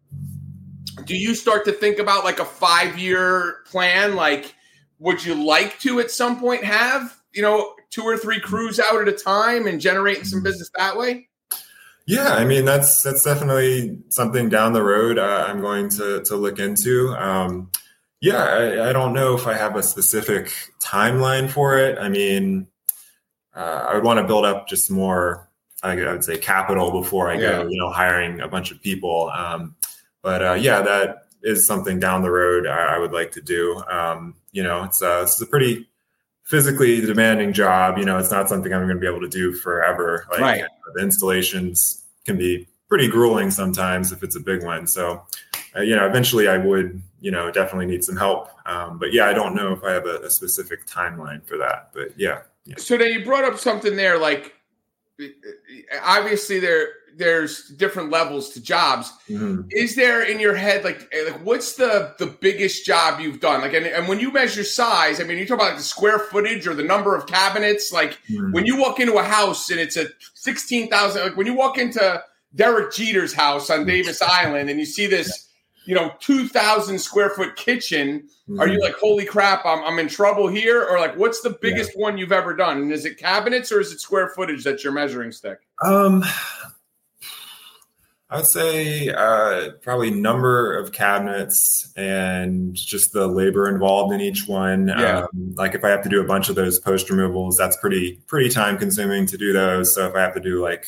do 1.06 1.16
you 1.16 1.36
start 1.36 1.64
to 1.66 1.72
think 1.72 2.00
about 2.00 2.24
like 2.24 2.40
a 2.40 2.46
five 2.46 2.98
year 2.98 3.58
plan? 3.66 4.16
Like, 4.16 4.54
would 5.00 5.24
you 5.24 5.36
like 5.36 5.80
to 5.82 6.00
at 6.00 6.10
some 6.12 6.40
point 6.40 6.64
have 6.64 7.16
you 7.36 7.42
know 7.42 7.74
two 7.92 8.04
or 8.04 8.18
three 8.18 8.40
crews 8.40 8.80
out 8.80 9.02
at 9.02 9.08
a 9.08 9.12
time 9.12 9.68
and 9.68 9.80
generating 9.80 10.24
some 10.24 10.42
business 10.42 10.70
that 10.76 10.98
way? 10.98 11.28
Yeah, 12.08 12.34
I 12.34 12.46
mean 12.46 12.66
that's 12.66 13.02
that's 13.02 13.24
definitely 13.24 14.00
something 14.10 14.50
down 14.50 14.74
the 14.74 14.84
road 14.84 15.18
uh, 15.18 15.46
I'm 15.48 15.60
going 15.62 15.90
to 15.90 16.22
to 16.24 16.36
look 16.36 16.60
into. 16.60 17.10
Um, 17.18 17.72
yeah, 18.22 18.44
I, 18.44 18.90
I 18.90 18.94
don't 18.94 19.14
know 19.14 19.36
if 19.36 19.46
I 19.48 19.54
have 19.56 19.76
a 19.76 19.84
specific 19.84 20.52
timeline 20.80 21.50
for 21.50 21.78
it. 21.78 21.98
I 22.00 22.10
mean, 22.10 22.68
uh, 23.56 23.88
I 23.90 23.96
would 23.96 24.04
want 24.04 24.20
to 24.20 24.24
build 24.26 24.46
up 24.46 24.68
just 24.68 24.90
more, 24.90 25.50
I 25.84 25.92
I 26.00 26.12
would 26.12 26.24
say, 26.24 26.38
capital 26.38 26.92
before 26.92 27.30
I 27.30 27.36
Yeah. 27.36 27.64
go, 27.64 27.68
you 27.68 27.78
know, 27.80 27.90
hiring 27.90 28.40
a 28.40 28.48
bunch 28.48 28.72
of 28.72 28.82
people. 28.82 29.30
Um, 29.30 29.76
but 30.22 30.44
uh, 30.44 30.54
yeah, 30.54 30.82
that 30.82 31.28
is 31.44 31.68
something 31.68 32.00
down 32.00 32.22
the 32.24 32.32
road 32.32 32.66
I, 32.68 32.96
I 32.96 32.98
would 33.00 33.12
like 33.12 33.32
to 33.34 33.42
do. 33.42 33.84
Um, 33.90 34.36
you 34.52 34.64
know, 34.64 34.84
it's 34.84 35.02
uh, 35.02 35.22
it's 35.24 35.40
a 35.42 35.46
pretty 35.46 35.88
physically 36.46 37.02
demanding 37.02 37.52
job. 37.52 37.98
You 37.98 38.06
know, 38.06 38.18
it's 38.18 38.32
not 38.32 38.48
something 38.48 38.74
I'm 38.74 38.84
going 38.84 38.96
to 38.96 39.00
be 39.00 39.08
able 39.08 39.22
to 39.22 39.28
do 39.28 39.52
forever. 39.54 40.26
Like 40.32 40.42
Right. 40.42 40.64
the 40.94 41.02
installations 41.02 42.04
can 42.26 42.38
be 42.38 42.68
pretty 42.88 43.08
grueling 43.08 43.52
sometimes 43.52 44.12
if 44.12 44.24
it's 44.24 44.36
a 44.36 44.40
big 44.40 44.64
one. 44.64 44.88
So, 44.88 45.24
uh, 45.76 45.82
you 45.82 45.96
know, 45.96 46.06
eventually 46.06 46.48
I 46.48 46.58
would, 46.58 47.02
you 47.20 47.32
know, 47.32 47.52
definitely 47.52 47.88
need 47.88 48.04
some 48.04 48.16
help. 48.16 48.50
Um, 48.68 49.00
but 49.00 49.12
yeah, 49.12 49.26
I 49.26 49.34
don't 49.34 49.56
know 49.56 49.74
if 49.74 49.84
I 49.84 49.92
have 49.92 50.06
a, 50.06 50.20
a 50.20 50.30
specific 50.30 50.86
timeline 50.86 51.46
for 51.46 51.58
that. 51.58 51.90
But 51.94 52.18
yeah, 52.18 52.42
yeah. 52.66 52.76
So 52.78 52.98
then 52.98 53.12
you 53.12 53.26
brought 53.26 53.44
up 53.44 53.58
something 53.58 53.96
there, 53.96 54.18
like 54.18 54.54
obviously 56.04 56.60
there 56.60 56.90
there's 57.18 57.70
different 57.70 58.10
levels 58.12 58.50
to 58.50 58.62
jobs. 58.62 59.12
Mhm. 59.30 59.68
Is 59.72 59.96
there 59.96 60.24
in 60.24 60.40
your 60.40 60.54
head 60.56 60.84
like 60.84 61.14
like 61.26 61.44
what's 61.46 61.74
the 61.76 62.14
the 62.20 62.26
biggest 62.28 62.86
job 62.86 63.20
you've 63.20 63.40
done? 63.40 63.62
Like 63.62 63.74
and, 63.74 63.86
and 63.86 64.08
when 64.08 64.20
you 64.20 64.32
measure 64.32 64.64
size, 64.64 65.22
I 65.22 65.24
mean 65.24 65.38
you 65.38 65.46
talk 65.46 65.56
about 65.58 65.70
like 65.70 65.78
the 65.78 65.84
square 65.84 66.20
footage 66.20 66.68
or 66.68 66.74
the 66.74 66.84
number 66.84 67.16
of 67.16 67.26
cabinets. 67.28 67.92
Like 67.94 68.18
Mhm. 68.30 68.52
when 68.54 68.66
you 68.66 68.78
walk 68.78 69.00
into 69.00 69.14
a 69.18 69.24
house 69.24 69.70
and 69.70 69.80
it's 69.80 69.98
a 69.98 70.08
sixteen 70.34 70.90
thousand. 70.90 71.22
Like 71.22 71.38
when 71.38 71.48
you 71.48 71.54
walk 71.54 71.78
into 71.78 72.22
Derek 72.54 72.94
Jeter's 72.94 73.34
house 73.34 73.70
on 73.70 73.86
Davis 73.86 74.22
Island 74.22 74.70
and 74.70 74.80
you 74.80 74.86
see 74.86 75.08
this, 75.08 75.48
you 75.86 75.96
know, 75.96 76.14
two 76.20 76.48
thousand 76.48 77.00
square 77.00 77.30
foot 77.30 77.56
kitchen. 77.56 78.28
Are 78.60 78.68
you 78.68 78.78
Mhm. 78.78 78.82
like, 78.84 78.96
holy 78.98 79.26
crap, 79.26 79.66
I'm, 79.66 79.84
I'm 79.84 79.98
in 79.98 80.08
trouble 80.08 80.48
here? 80.48 80.84
Or 80.86 81.00
like, 81.00 81.18
what's 81.18 81.42
the 81.42 81.58
biggest 81.62 81.98
one 81.98 82.16
you've 82.16 82.32
ever 82.32 82.54
done? 82.56 82.78
And 82.78 82.92
is 82.94 83.04
it 83.04 83.18
cabinets 83.18 83.72
or 83.72 83.80
is 83.80 83.92
it 83.92 84.00
square 84.00 84.30
footage 84.36 84.64
that's 84.64 84.84
your 84.84 84.94
measuring 84.94 85.32
stick? 85.32 85.58
Um, 85.84 86.24
I 88.36 88.40
would 88.40 88.48
say 88.48 89.10
uh, 89.12 89.70
probably 89.82 90.12
number 90.12 90.76
of 90.78 90.92
cabinets 90.92 91.94
and 91.96 92.76
just 92.76 93.14
the 93.14 93.28
labor 93.28 93.70
involved 93.70 94.14
in 94.14 94.20
each 94.20 94.46
one. 94.46 94.90
Yeah. 94.90 95.20
Um, 95.20 95.54
like 95.56 95.74
if 95.74 95.86
I 95.86 95.90
have 95.90 96.02
to 96.04 96.10
do 96.10 96.20
a 96.20 96.26
bunch 96.26 96.50
of 96.50 96.56
those 96.56 96.78
post 96.78 97.10
removals, 97.10 97.56
that's 97.56 97.78
pretty 97.78 98.20
pretty 98.28 98.50
time 98.50 98.78
consuming 98.78 99.26
to 99.28 99.38
do 99.38 99.54
those. 99.54 99.96
So 99.96 100.06
if 100.06 100.16
I 100.16 100.20
have 100.20 100.34
to 100.34 100.42
do 100.42 100.62
like 100.62 100.86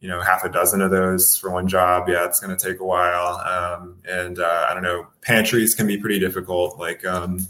you 0.00 0.08
know 0.08 0.20
half 0.20 0.42
a 0.42 0.48
dozen 0.48 0.80
of 0.82 0.90
those 0.90 1.36
for 1.36 1.52
one 1.52 1.68
job, 1.68 2.08
yeah, 2.08 2.24
it's 2.24 2.40
going 2.40 2.56
to 2.56 2.68
take 2.68 2.80
a 2.80 2.84
while. 2.84 3.36
Um, 3.46 3.98
and 4.08 4.40
uh, 4.40 4.66
I 4.68 4.74
don't 4.74 4.82
know, 4.82 5.06
pantries 5.20 5.76
can 5.76 5.86
be 5.86 5.98
pretty 5.98 6.18
difficult. 6.18 6.80
Like 6.80 7.06
um, 7.06 7.46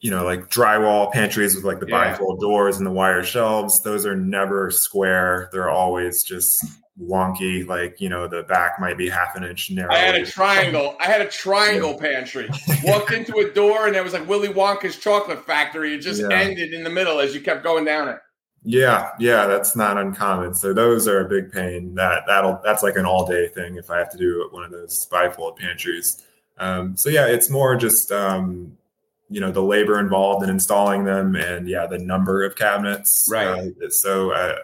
you 0.00 0.10
know, 0.10 0.24
like 0.24 0.48
drywall 0.48 1.12
pantries 1.12 1.54
with 1.54 1.64
like 1.64 1.80
the 1.80 1.88
Yeah. 1.88 2.16
bifold 2.16 2.40
doors 2.40 2.78
and 2.78 2.86
the 2.86 2.90
wire 2.90 3.22
shelves. 3.22 3.82
Those 3.82 4.06
are 4.06 4.16
never 4.16 4.70
square. 4.70 5.50
They're 5.52 5.68
always 5.68 6.22
just 6.22 6.64
wonky. 7.00 7.66
Like 7.66 8.00
you 8.00 8.08
know, 8.08 8.26
the 8.28 8.42
back 8.44 8.80
might 8.80 8.96
be 8.98 9.08
half 9.08 9.36
an 9.36 9.44
inch 9.44 9.70
narrow. 9.70 9.92
I 9.92 9.98
had 9.98 10.14
a 10.14 10.24
triangle. 10.26 10.96
I 11.00 11.06
had 11.06 11.20
a 11.20 11.28
triangle 11.28 11.98
pantry. 11.98 12.48
Walked 12.84 13.12
into 13.12 13.38
a 13.38 13.50
door 13.50 13.86
and 13.86 13.94
there 13.94 14.02
was 14.04 14.12
like 14.12 14.28
Willy 14.28 14.48
Wonka's 14.48 14.96
chocolate 14.96 15.44
factory. 15.46 15.94
It 15.94 15.98
just 16.00 16.20
Yeah. 16.22 16.30
ended 16.30 16.72
in 16.72 16.84
the 16.84 16.90
middle 16.90 17.20
as 17.20 17.34
you 17.34 17.40
kept 17.40 17.62
going 17.62 17.84
down 17.84 18.08
it. 18.08 18.18
Yeah, 18.66 19.10
yeah, 19.18 19.46
that's 19.46 19.76
not 19.76 19.98
uncommon. 19.98 20.54
So 20.54 20.72
those 20.72 21.06
are 21.06 21.20
a 21.20 21.28
big 21.28 21.52
pain. 21.52 21.94
That 21.96 22.22
that'll 22.26 22.60
that's 22.64 22.82
like 22.82 22.96
an 22.96 23.04
all 23.04 23.26
day 23.26 23.48
thing 23.48 23.76
if 23.76 23.90
I 23.90 23.98
have 23.98 24.10
to 24.12 24.16
do 24.18 24.48
one 24.52 24.64
of 24.64 24.70
those 24.70 25.06
bifold 25.12 25.58
pantries. 25.58 26.24
Um, 26.56 26.96
so 26.96 27.10
yeah, 27.10 27.26
it's 27.26 27.50
more 27.50 27.76
just 27.76 28.10
um, 28.10 28.78
you 29.28 29.38
know 29.40 29.50
the 29.50 29.60
labor 29.60 29.98
involved 30.00 30.42
in 30.44 30.48
installing 30.48 31.04
them, 31.04 31.36
and 31.36 31.68
yeah, 31.68 31.86
the 31.86 31.98
number 31.98 32.42
of 32.42 32.56
cabinets. 32.56 33.28
Right. 33.30 33.70
Uh, 33.84 33.90
so 33.90 34.30
uh, 34.30 34.54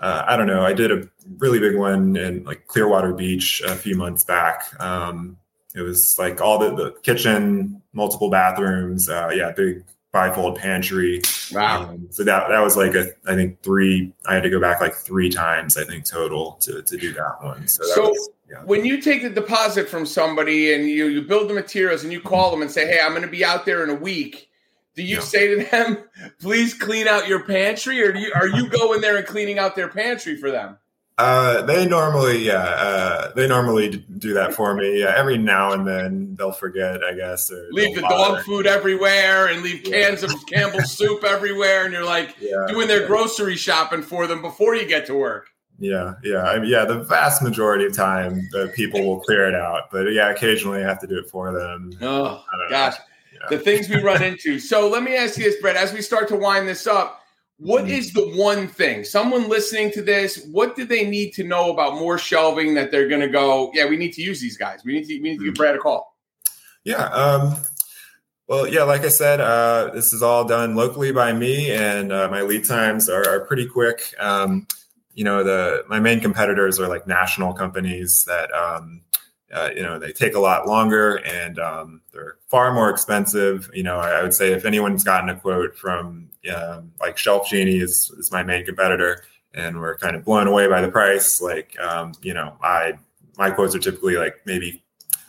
uh, 0.00 0.24
I 0.26 0.36
don't 0.36 0.46
know. 0.46 0.64
I 0.64 0.72
did 0.72 0.90
a 0.92 1.08
really 1.38 1.58
big 1.58 1.76
one 1.76 2.16
in 2.16 2.44
like 2.44 2.66
Clearwater 2.66 3.12
Beach 3.12 3.62
a 3.66 3.74
few 3.74 3.96
months 3.96 4.24
back. 4.24 4.64
Um, 4.80 5.36
it 5.74 5.82
was 5.82 6.16
like 6.18 6.40
all 6.40 6.58
the, 6.58 6.74
the 6.74 6.92
kitchen, 7.02 7.82
multiple 7.92 8.30
bathrooms. 8.30 9.08
Uh, 9.08 9.30
yeah, 9.34 9.52
big 9.52 9.84
bifold 10.14 10.56
pantry. 10.56 11.20
Wow. 11.52 11.90
Um, 11.90 12.06
so 12.10 12.24
that 12.24 12.48
that 12.48 12.60
was 12.60 12.76
like 12.76 12.94
a 12.94 13.08
I 13.26 13.34
think 13.34 13.62
three. 13.62 14.12
I 14.26 14.34
had 14.34 14.42
to 14.42 14.50
go 14.50 14.60
back 14.60 14.80
like 14.80 14.94
three 14.94 15.28
times 15.28 15.76
I 15.76 15.84
think 15.84 16.04
total 16.04 16.52
to 16.62 16.82
to 16.82 16.96
do 16.96 17.12
that 17.12 17.42
one. 17.42 17.68
So 17.68 17.82
that 17.84 17.94
So- 17.94 18.08
was, 18.10 18.30
yeah. 18.48 18.62
When 18.64 18.84
you 18.86 19.02
take 19.02 19.22
the 19.22 19.28
deposit 19.30 19.88
from 19.88 20.06
somebody 20.06 20.72
and 20.72 20.88
you, 20.88 21.06
you 21.08 21.22
build 21.22 21.50
the 21.50 21.54
materials 21.54 22.04
and 22.04 22.12
you 22.12 22.20
call 22.20 22.52
them 22.52 22.62
and 22.62 22.70
say, 22.70 22.86
Hey, 22.86 23.00
I'm 23.02 23.10
going 23.10 23.22
to 23.22 23.28
be 23.28 23.44
out 23.44 23.66
there 23.66 23.82
in 23.82 23.90
a 23.90 23.94
week. 23.96 24.48
Do 24.96 25.02
you 25.02 25.16
Yeah. 25.16 25.20
say 25.22 25.54
to 25.54 25.64
them, 25.70 25.98
please 26.40 26.74
clean 26.74 27.06
out 27.06 27.28
your 27.28 27.40
pantry? 27.44 28.02
Or 28.02 28.12
do 28.12 28.18
you, 28.18 28.32
are 28.34 28.48
you 28.48 28.68
going 28.68 29.00
there 29.02 29.16
and 29.16 29.26
cleaning 29.26 29.58
out 29.58 29.76
their 29.76 29.88
pantry 29.88 30.36
for 30.36 30.50
them? 30.50 30.78
Uh, 31.18 31.62
they 31.62 31.86
normally 31.86 32.44
yeah 32.44 32.58
uh, 32.62 33.32
they 33.34 33.48
normally 33.48 34.04
do 34.18 34.34
that 34.34 34.52
for 34.52 34.74
me. 34.74 35.00
Yeah, 35.00 35.14
every 35.16 35.38
now 35.38 35.72
and 35.72 35.86
then 35.88 36.34
they'll 36.36 36.52
forget 36.52 37.02
I 37.02 37.14
guess. 37.14 37.50
Or 37.50 37.68
Leave 37.70 37.94
the 37.96 38.02
bother. 38.02 38.34
dog 38.36 38.44
food 38.44 38.66
everywhere 38.66 39.46
and 39.46 39.62
leave 39.62 39.82
cans 39.82 40.22
of 40.22 40.30
Campbell's 40.52 40.92
soup 40.92 41.24
everywhere. 41.24 41.84
And 41.84 41.92
you're 41.94 42.04
like 42.04 42.36
Yeah, 42.38 42.66
doing 42.68 42.86
their 42.86 43.06
grocery 43.06 43.56
shopping 43.56 44.02
for 44.02 44.26
them 44.26 44.42
before 44.42 44.74
you 44.74 44.86
get 44.86 45.06
to 45.06 45.14
work. 45.14 45.46
yeah, 45.78 46.14
yeah, 46.22 46.42
I 46.42 46.58
mean, 46.58 46.68
yeah. 46.70 46.84
The 46.84 47.00
vast 47.04 47.40
majority 47.42 47.86
of 47.86 47.94
time, 47.94 48.46
the 48.52 48.70
people 48.76 49.02
will 49.06 49.20
clear 49.20 49.48
it 49.48 49.54
out, 49.54 49.90
but 49.90 50.12
yeah, 50.12 50.28
occasionally 50.30 50.84
I 50.84 50.86
have 50.88 51.00
to 51.00 51.06
do 51.06 51.18
it 51.18 51.30
for 51.30 51.50
them. 51.50 51.92
Oh, 52.02 52.44
don't 52.52 52.70
know. 52.70 52.90
Yeah. 53.40 53.48
The 53.56 53.58
things 53.58 53.88
we 53.88 54.02
run 54.02 54.22
into. 54.22 54.58
So 54.58 54.88
let 54.88 55.02
me 55.02 55.16
ask 55.16 55.36
you 55.38 55.44
this, 55.44 55.60
Brett, 55.60 55.76
as 55.76 55.92
we 55.92 56.02
start 56.02 56.28
to 56.28 56.36
wind 56.36 56.68
this 56.68 56.86
up, 56.86 57.22
what 57.58 57.84
Mhm. 57.84 57.90
is 57.90 58.12
the 58.12 58.28
one 58.36 58.68
thing 58.68 59.02
someone 59.04 59.48
listening 59.48 59.90
to 59.92 60.02
this? 60.02 60.44
What 60.52 60.76
do 60.76 60.84
they 60.84 61.06
need 61.06 61.32
to 61.34 61.44
know 61.44 61.70
about 61.70 61.94
Moore 61.94 62.18
Shelving 62.18 62.74
that 62.74 62.90
they're 62.90 63.08
going 63.08 63.22
to 63.22 63.28
go? 63.28 63.70
Yeah, 63.72 63.86
we 63.86 63.96
need 63.96 64.12
to 64.14 64.22
use 64.22 64.40
these 64.40 64.56
guys. 64.58 64.80
We 64.84 64.92
need 64.92 65.06
to. 65.06 65.14
We 65.20 65.30
need 65.30 65.38
to 65.38 65.44
give 65.46 65.54
Mhm. 65.54 65.58
Brad 65.58 65.74
a 65.74 65.78
call. 65.78 66.16
Yeah. 66.84 67.04
Um, 67.06 67.56
well, 68.46 68.66
yeah, 68.68 68.84
like 68.84 69.04
I 69.04 69.08
said, 69.08 69.40
uh, 69.40 69.90
this 69.94 70.12
is 70.12 70.22
all 70.22 70.44
done 70.44 70.76
locally 70.76 71.12
by 71.12 71.32
me, 71.32 71.70
and 71.72 72.12
uh, 72.12 72.28
my 72.30 72.42
lead 72.42 72.64
times 72.64 73.08
are, 73.08 73.26
are 73.28 73.40
pretty 73.40 73.66
quick. 73.66 74.14
Um, 74.20 74.66
you 75.14 75.24
know, 75.24 75.42
the 75.42 75.82
my 75.88 75.98
main 75.98 76.20
competitors 76.20 76.78
are 76.78 76.88
like 76.88 77.06
national 77.06 77.54
companies 77.54 78.22
that 78.26 78.52
um, 78.52 79.00
uh, 79.52 79.70
you 79.74 79.82
know 79.82 79.98
they 79.98 80.12
take 80.12 80.34
a 80.34 80.38
lot 80.40 80.68
longer 80.68 81.16
and 81.16 81.58
um, 81.58 82.02
they're 82.16 82.36
far 82.48 82.72
more 82.72 82.90
expensive. 82.90 83.70
You 83.72 83.82
know, 83.82 83.98
I, 83.98 84.18
I 84.18 84.22
would 84.22 84.34
say 84.34 84.52
if 84.52 84.64
anyone's 84.64 85.04
gotten 85.04 85.28
a 85.28 85.36
quote 85.36 85.76
from 85.76 86.30
um, 86.54 86.92
like 87.00 87.18
Shelf 87.18 87.48
Genie 87.48 87.78
is, 87.78 88.10
is 88.18 88.32
my 88.32 88.42
main 88.42 88.64
competitor, 88.64 89.24
and 89.54 89.80
we're 89.80 89.96
kind 89.98 90.16
of 90.16 90.24
blown 90.24 90.46
away 90.46 90.66
by 90.68 90.80
the 90.80 90.88
price. 90.88 91.40
Like, 91.40 91.78
um, 91.80 92.12
you 92.22 92.34
know, 92.34 92.56
I 92.62 92.94
my 93.36 93.50
quotes 93.50 93.74
are 93.74 93.78
typically 93.78 94.16
like 94.16 94.36
maybe 94.46 94.82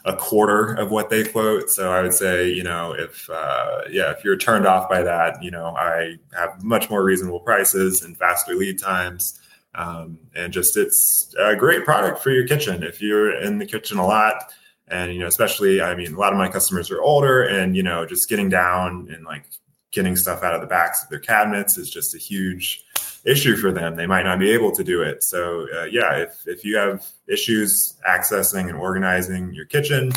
a 0.06 0.16
quarter 0.16 0.74
of 0.76 0.90
what 0.90 1.10
they 1.10 1.26
quote. 1.26 1.70
So 1.70 1.92
I 1.92 2.02
would 2.02 2.14
say, 2.14 2.50
you 2.50 2.64
know, 2.64 2.94
if 2.94 3.30
uh, 3.30 3.82
yeah, 3.90 4.12
if 4.12 4.24
you're 4.24 4.38
turned 4.38 4.66
off 4.66 4.90
by 4.90 5.04
that, 5.04 5.44
you 5.44 5.52
know, 5.52 5.76
I 5.76 6.16
have 6.34 6.64
much 6.64 6.90
more 6.90 7.04
reasonable 7.04 7.42
prices 7.42 8.04
and 8.04 8.18
faster 8.18 8.56
lead 8.56 8.80
times. 8.80 9.40
Um, 9.76 10.18
and 10.36 10.52
just 10.52 10.76
it's 10.76 11.36
a 11.38 11.56
great 11.56 11.86
product 11.86 12.24
for 12.24 12.32
your 12.32 12.48
kitchen 12.48 12.82
if 12.82 13.00
you're 13.00 13.40
in 13.40 13.60
the 13.60 13.66
kitchen 13.66 14.00
a 14.00 14.08
lot 14.08 14.52
and 14.90 15.14
you 15.14 15.20
know 15.20 15.28
especially 15.28 15.82
i 15.82 15.96
mean 15.96 16.14
a 16.14 16.20
lot 16.20 16.32
of 16.32 16.38
my 16.38 16.48
customers 16.48 16.90
are 16.92 17.02
older 17.02 17.44
and 17.44 17.76
you 17.76 17.84
know 17.84 18.06
just 18.06 18.30
getting 18.30 18.50
down 18.50 19.08
and 19.14 19.26
like 19.26 19.46
getting 19.92 20.16
stuff 20.16 20.44
out 20.44 20.54
of 20.54 20.62
the 20.62 20.68
backs 20.68 21.04
of 21.04 21.10
their 21.10 21.20
cabinets 21.20 21.78
is 21.78 21.90
just 21.90 22.14
a 22.14 22.18
huge 22.18 22.84
issue 23.24 23.56
for 23.56 23.72
them. 23.72 23.96
They 23.96 24.06
might 24.06 24.24
not 24.24 24.38
be 24.38 24.52
able 24.52 24.72
to 24.74 24.84
do 24.84 25.02
it. 25.02 25.24
So 25.24 25.66
uh, 25.76 25.86
yeah 25.86 26.18
if, 26.18 26.44
if 26.46 26.64
you 26.64 26.78
have 26.78 27.06
issues 27.28 27.96
accessing 28.08 28.70
and 28.70 28.78
organizing 28.78 29.54
your 29.54 29.66
kitchen 29.66 30.12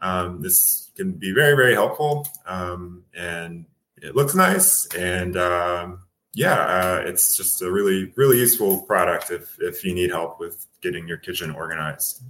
um, 0.00 0.42
this 0.42 0.90
can 0.96 1.12
be 1.12 1.32
very 1.32 1.56
very 1.56 1.74
helpful. 1.74 2.26
Um, 2.46 3.04
and 3.14 3.64
it 3.96 4.14
looks 4.14 4.34
nice. 4.34 4.86
And 4.94 5.36
um, 5.36 6.00
yeah, 6.34 6.60
uh, 6.60 7.02
it's 7.06 7.36
just 7.36 7.62
a 7.62 7.70
really, 7.70 8.12
really 8.16 8.38
useful 8.38 8.82
product 8.82 9.30
if 9.30 9.56
if 9.60 9.84
you 9.84 9.94
need 9.94 10.10
help 10.10 10.38
with 10.38 10.66
getting 10.82 11.08
your 11.08 11.16
kitchen 11.16 11.50
organized. 11.50 12.22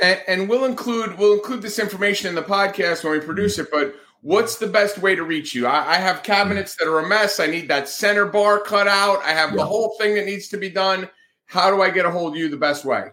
And, 0.00 0.20
and 0.28 0.48
we'll 0.48 0.64
include 0.64 1.18
we'll 1.18 1.34
include 1.34 1.62
this 1.62 1.78
information 1.78 2.28
in 2.28 2.34
the 2.34 2.42
podcast 2.42 3.04
when 3.04 3.12
we 3.12 3.20
produce 3.20 3.58
it. 3.58 3.70
But 3.70 3.94
what's 4.22 4.56
the 4.56 4.66
best 4.66 4.98
way 4.98 5.14
to 5.14 5.22
reach 5.22 5.54
you? 5.54 5.66
I, 5.66 5.94
I 5.94 5.96
have 5.96 6.22
cabinets 6.22 6.76
that 6.76 6.88
are 6.88 7.00
a 7.00 7.08
mess. 7.08 7.40
I 7.40 7.46
need 7.46 7.68
that 7.68 7.88
center 7.88 8.26
bar 8.26 8.60
cut 8.60 8.88
out. 8.88 9.22
I 9.24 9.30
have 9.30 9.54
the 9.54 9.64
whole 9.64 9.96
thing 9.98 10.14
that 10.14 10.26
needs 10.26 10.48
to 10.48 10.56
be 10.56 10.70
done. 10.70 11.08
How 11.46 11.70
do 11.70 11.82
I 11.82 11.90
get 11.90 12.06
a 12.06 12.10
hold 12.10 12.34
of 12.34 12.38
you 12.38 12.48
the 12.48 12.56
best 12.56 12.84
way? 12.84 13.08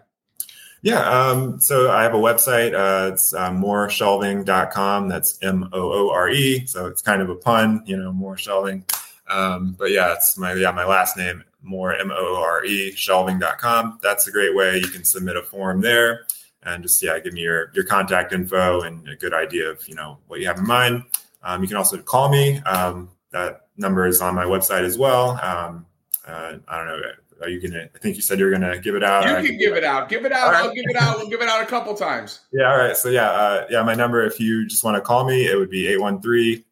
Yeah, 0.82 1.00
um, 1.00 1.60
so 1.60 1.90
I 1.90 2.02
have 2.02 2.14
a 2.14 2.18
website. 2.18 2.74
Uh, 2.74 3.12
it's 3.12 3.34
uh, 3.34 3.50
mooreshelving.com. 3.50 5.08
That's 5.08 5.38
M 5.42 5.68
O 5.72 5.92
O 5.92 6.10
R 6.10 6.28
E. 6.28 6.66
So 6.66 6.86
it's 6.86 7.02
kind 7.02 7.22
of 7.22 7.30
a 7.30 7.34
pun, 7.34 7.82
you 7.86 7.96
know, 7.96 8.12
more 8.12 8.36
shelving. 8.36 8.84
Um, 9.28 9.74
but 9.76 9.90
yeah, 9.90 10.12
it's 10.12 10.38
my 10.38 10.52
yeah 10.52 10.70
my 10.70 10.84
last 10.84 11.16
name 11.16 11.42
Moore 11.62 11.96
M 11.96 12.12
O 12.12 12.36
O 12.36 12.40
R 12.40 12.64
E 12.64 12.92
shelving.com. 12.92 13.98
That's 14.02 14.28
a 14.28 14.30
great 14.30 14.54
way. 14.54 14.78
You 14.78 14.86
can 14.86 15.04
submit 15.04 15.36
a 15.36 15.42
form 15.42 15.80
there 15.80 16.26
and 16.62 16.82
just 16.82 17.02
yeah 17.02 17.18
give 17.18 17.32
me 17.32 17.42
your 17.42 17.70
your 17.74 17.84
contact 17.84 18.32
info 18.32 18.82
and 18.82 19.08
a 19.08 19.16
good 19.16 19.34
idea 19.34 19.70
of 19.70 19.86
you 19.88 19.94
know 19.94 20.18
what 20.26 20.40
you 20.40 20.46
have 20.46 20.58
in 20.58 20.66
mind. 20.66 21.04
Um, 21.42 21.62
you 21.62 21.68
can 21.68 21.76
also 21.76 21.98
call 21.98 22.28
me. 22.28 22.58
Um, 22.60 23.10
that 23.30 23.68
number 23.76 24.06
is 24.06 24.20
on 24.20 24.34
my 24.34 24.44
website 24.44 24.84
as 24.84 24.98
well. 24.98 25.38
Um, 25.42 25.86
uh, 26.26 26.54
I 26.68 26.76
don't 26.78 26.86
know. 26.86 27.00
Are 27.42 27.48
you 27.48 27.60
gonna? 27.60 27.88
I 27.94 27.98
think 27.98 28.16
you 28.16 28.22
said 28.22 28.38
you 28.38 28.46
were 28.46 28.50
gonna 28.50 28.78
give 28.78 28.94
it 28.94 29.04
out. 29.04 29.26
You 29.26 29.36
I 29.36 29.46
can 29.46 29.58
give 29.58 29.76
it 29.76 29.84
out. 29.84 30.08
Give 30.08 30.24
it 30.24 30.32
out. 30.32 30.52
Right. 30.52 30.64
I'll 30.64 30.74
give 30.74 30.86
it 30.88 30.96
out. 30.96 31.18
We'll 31.18 31.28
give 31.28 31.42
it 31.42 31.48
out 31.48 31.62
a 31.62 31.66
couple 31.66 31.94
times. 31.94 32.40
Yeah, 32.52 32.70
all 32.70 32.78
right. 32.78 32.96
So 32.96 33.10
yeah, 33.10 33.30
uh, 33.30 33.66
yeah, 33.68 33.82
my 33.82 33.94
number, 33.94 34.24
if 34.24 34.40
you 34.40 34.66
just 34.66 34.82
want 34.82 34.96
to 34.96 35.02
call 35.02 35.26
me, 35.26 35.46
it 35.46 35.58
would 35.58 35.68
be 35.68 35.86
813 35.88 36.64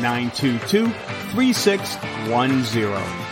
922 0.00 0.86
3610. 0.86 3.25